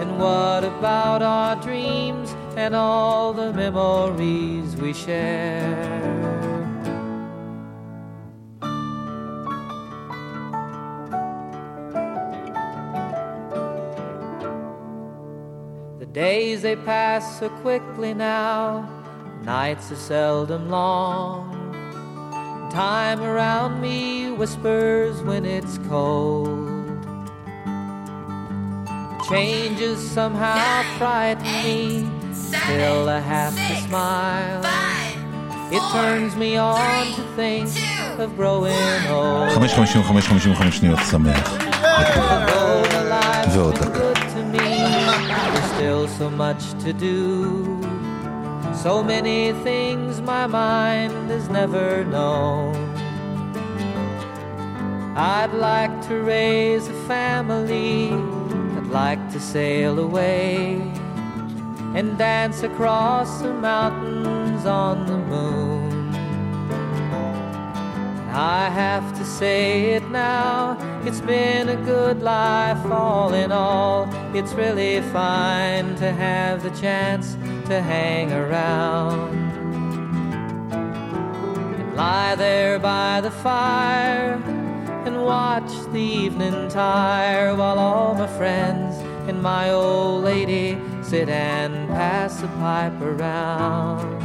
And 0.00 0.18
what 0.18 0.62
about 0.64 1.22
our 1.22 1.56
dreams 1.56 2.32
and 2.58 2.74
all 2.74 3.32
the 3.32 3.52
memories 3.52 4.74
we 4.74 4.92
share. 4.92 6.18
The 16.00 16.06
days 16.06 16.62
they 16.62 16.74
pass 16.74 17.38
so 17.38 17.48
quickly 17.48 18.12
now, 18.12 18.90
nights 19.44 19.92
are 19.92 19.96
seldom 19.96 20.68
long. 20.68 21.54
Time 22.72 23.22
around 23.22 23.80
me 23.80 24.32
whispers 24.32 25.22
when 25.22 25.44
it's 25.44 25.78
cold. 25.88 26.68
Changes 29.28 29.98
somehow 30.10 30.82
frighten 30.98 31.44
me, 31.62 32.17
still 32.37 33.09
I 33.09 33.19
have 33.19 33.55
to 33.55 33.75
smile. 33.87 34.61
It 35.71 35.81
turns 35.91 36.35
me 36.35 36.55
on 36.55 37.07
to 37.15 37.23
think 37.35 37.69
of 38.19 38.35
growing 38.35 39.07
old. 39.09 39.49
5.55 39.49 40.71
שניות 40.71 40.99
שמח. 41.11 41.57
ועוד 43.53 43.75
דקה. 43.75 44.13
to 44.33 44.43
me. 44.53 44.69
There's 45.53 45.69
still 45.75 46.07
so 46.19 46.29
much 46.29 46.63
to 46.83 46.91
do. 46.93 47.19
So 48.83 49.03
many 49.03 49.53
things 49.67 50.21
my 50.21 50.45
mind 50.47 51.29
has 51.35 51.49
never 51.49 52.03
known. 52.15 52.73
I'd 55.15 55.53
like 55.71 55.95
to 56.07 56.15
raise 56.33 56.85
a 56.95 56.97
family. 57.13 58.11
I'd 58.77 58.89
like 59.01 59.23
to 59.33 59.39
sail 59.39 59.99
away 60.07 60.93
and 61.98 62.16
dance 62.16 62.62
across 62.62 63.40
the 63.42 63.52
mountains 63.52 64.64
on 64.66 65.04
the 65.04 65.18
moon. 65.18 66.14
I 68.32 68.68
have 68.68 69.18
to 69.18 69.24
say 69.24 69.94
it 69.94 70.08
now. 70.08 70.78
It's 71.04 71.20
been 71.20 71.68
a 71.68 71.74
good 71.74 72.22
life, 72.22 72.86
all 72.86 73.34
in 73.34 73.50
all. 73.50 74.08
It's 74.32 74.52
really 74.52 75.00
fine 75.10 75.96
to 75.96 76.12
have 76.12 76.62
the 76.62 76.70
chance 76.70 77.34
to 77.66 77.82
hang 77.82 78.32
around 78.32 79.34
and 81.80 81.96
lie 81.96 82.36
there 82.36 82.78
by 82.78 83.20
the 83.20 83.32
fire 83.32 84.34
and 85.04 85.24
watch 85.24 85.72
the 85.92 85.98
evening 85.98 86.68
tire 86.68 87.56
while 87.56 87.80
all 87.80 88.14
my 88.14 88.28
friends 88.28 88.94
and 89.28 89.42
my 89.42 89.72
old 89.72 90.22
lady 90.22 90.78
sit 91.08 91.30
and 91.30 91.88
pass 91.88 92.42
the 92.42 92.48
pipe 92.58 93.00
around 93.00 94.22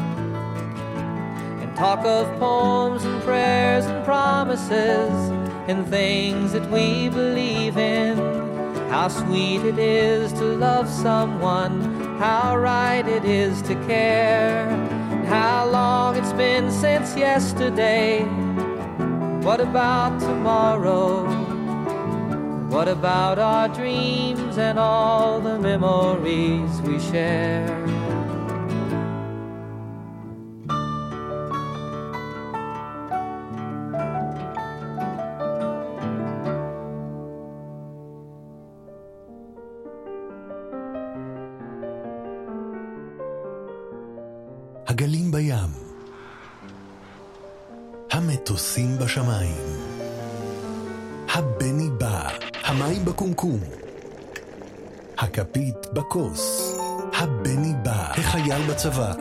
and 1.61 1.73
talk 1.77 1.99
of 2.03 2.27
poems 2.39 3.05
and 3.05 3.23
prayers 3.23 3.85
and 3.85 4.03
promises 4.03 5.29
and 5.69 5.87
things 5.87 6.51
that 6.51 6.69
we 6.69 7.07
believe 7.07 7.77
in. 7.77 8.17
How 8.89 9.07
sweet 9.07 9.61
it 9.61 9.79
is 9.79 10.33
to 10.33 10.43
love 10.43 10.89
someone, 10.89 11.79
how 12.19 12.57
right 12.57 13.07
it 13.07 13.23
is 13.23 13.61
to 13.61 13.75
care, 13.85 14.69
how 15.27 15.65
long 15.69 16.17
it's 16.17 16.33
been 16.33 16.69
since 16.69 17.15
yesterday. 17.15 18.25
What 19.41 19.61
about 19.61 20.19
tomorrow? 20.19 21.42
What 22.73 22.87
about 22.87 23.37
our 23.37 23.67
dreams 23.69 24.57
and 24.57 24.79
all 24.79 25.39
the 25.39 25.59
memories 25.59 26.81
we 26.81 26.97
share? 26.99 27.69
הגלים 44.87 45.31
בים, 45.31 45.71
המטוסים 48.11 48.97
בשמיים, 48.97 49.61
הבני 51.33 51.89
בא, 51.89 52.12
המים 52.73 53.05
בקומקום, 53.05 53.59
הכפית 55.17 55.75
בכוס, 55.93 56.75
הבני 57.13 57.73
בא, 57.83 58.11
החייל 58.11 58.61
בצבא, 58.71 59.13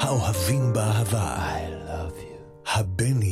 האוהבים 0.00 0.72
באהבה, 0.72 1.36
הבני 2.66 3.29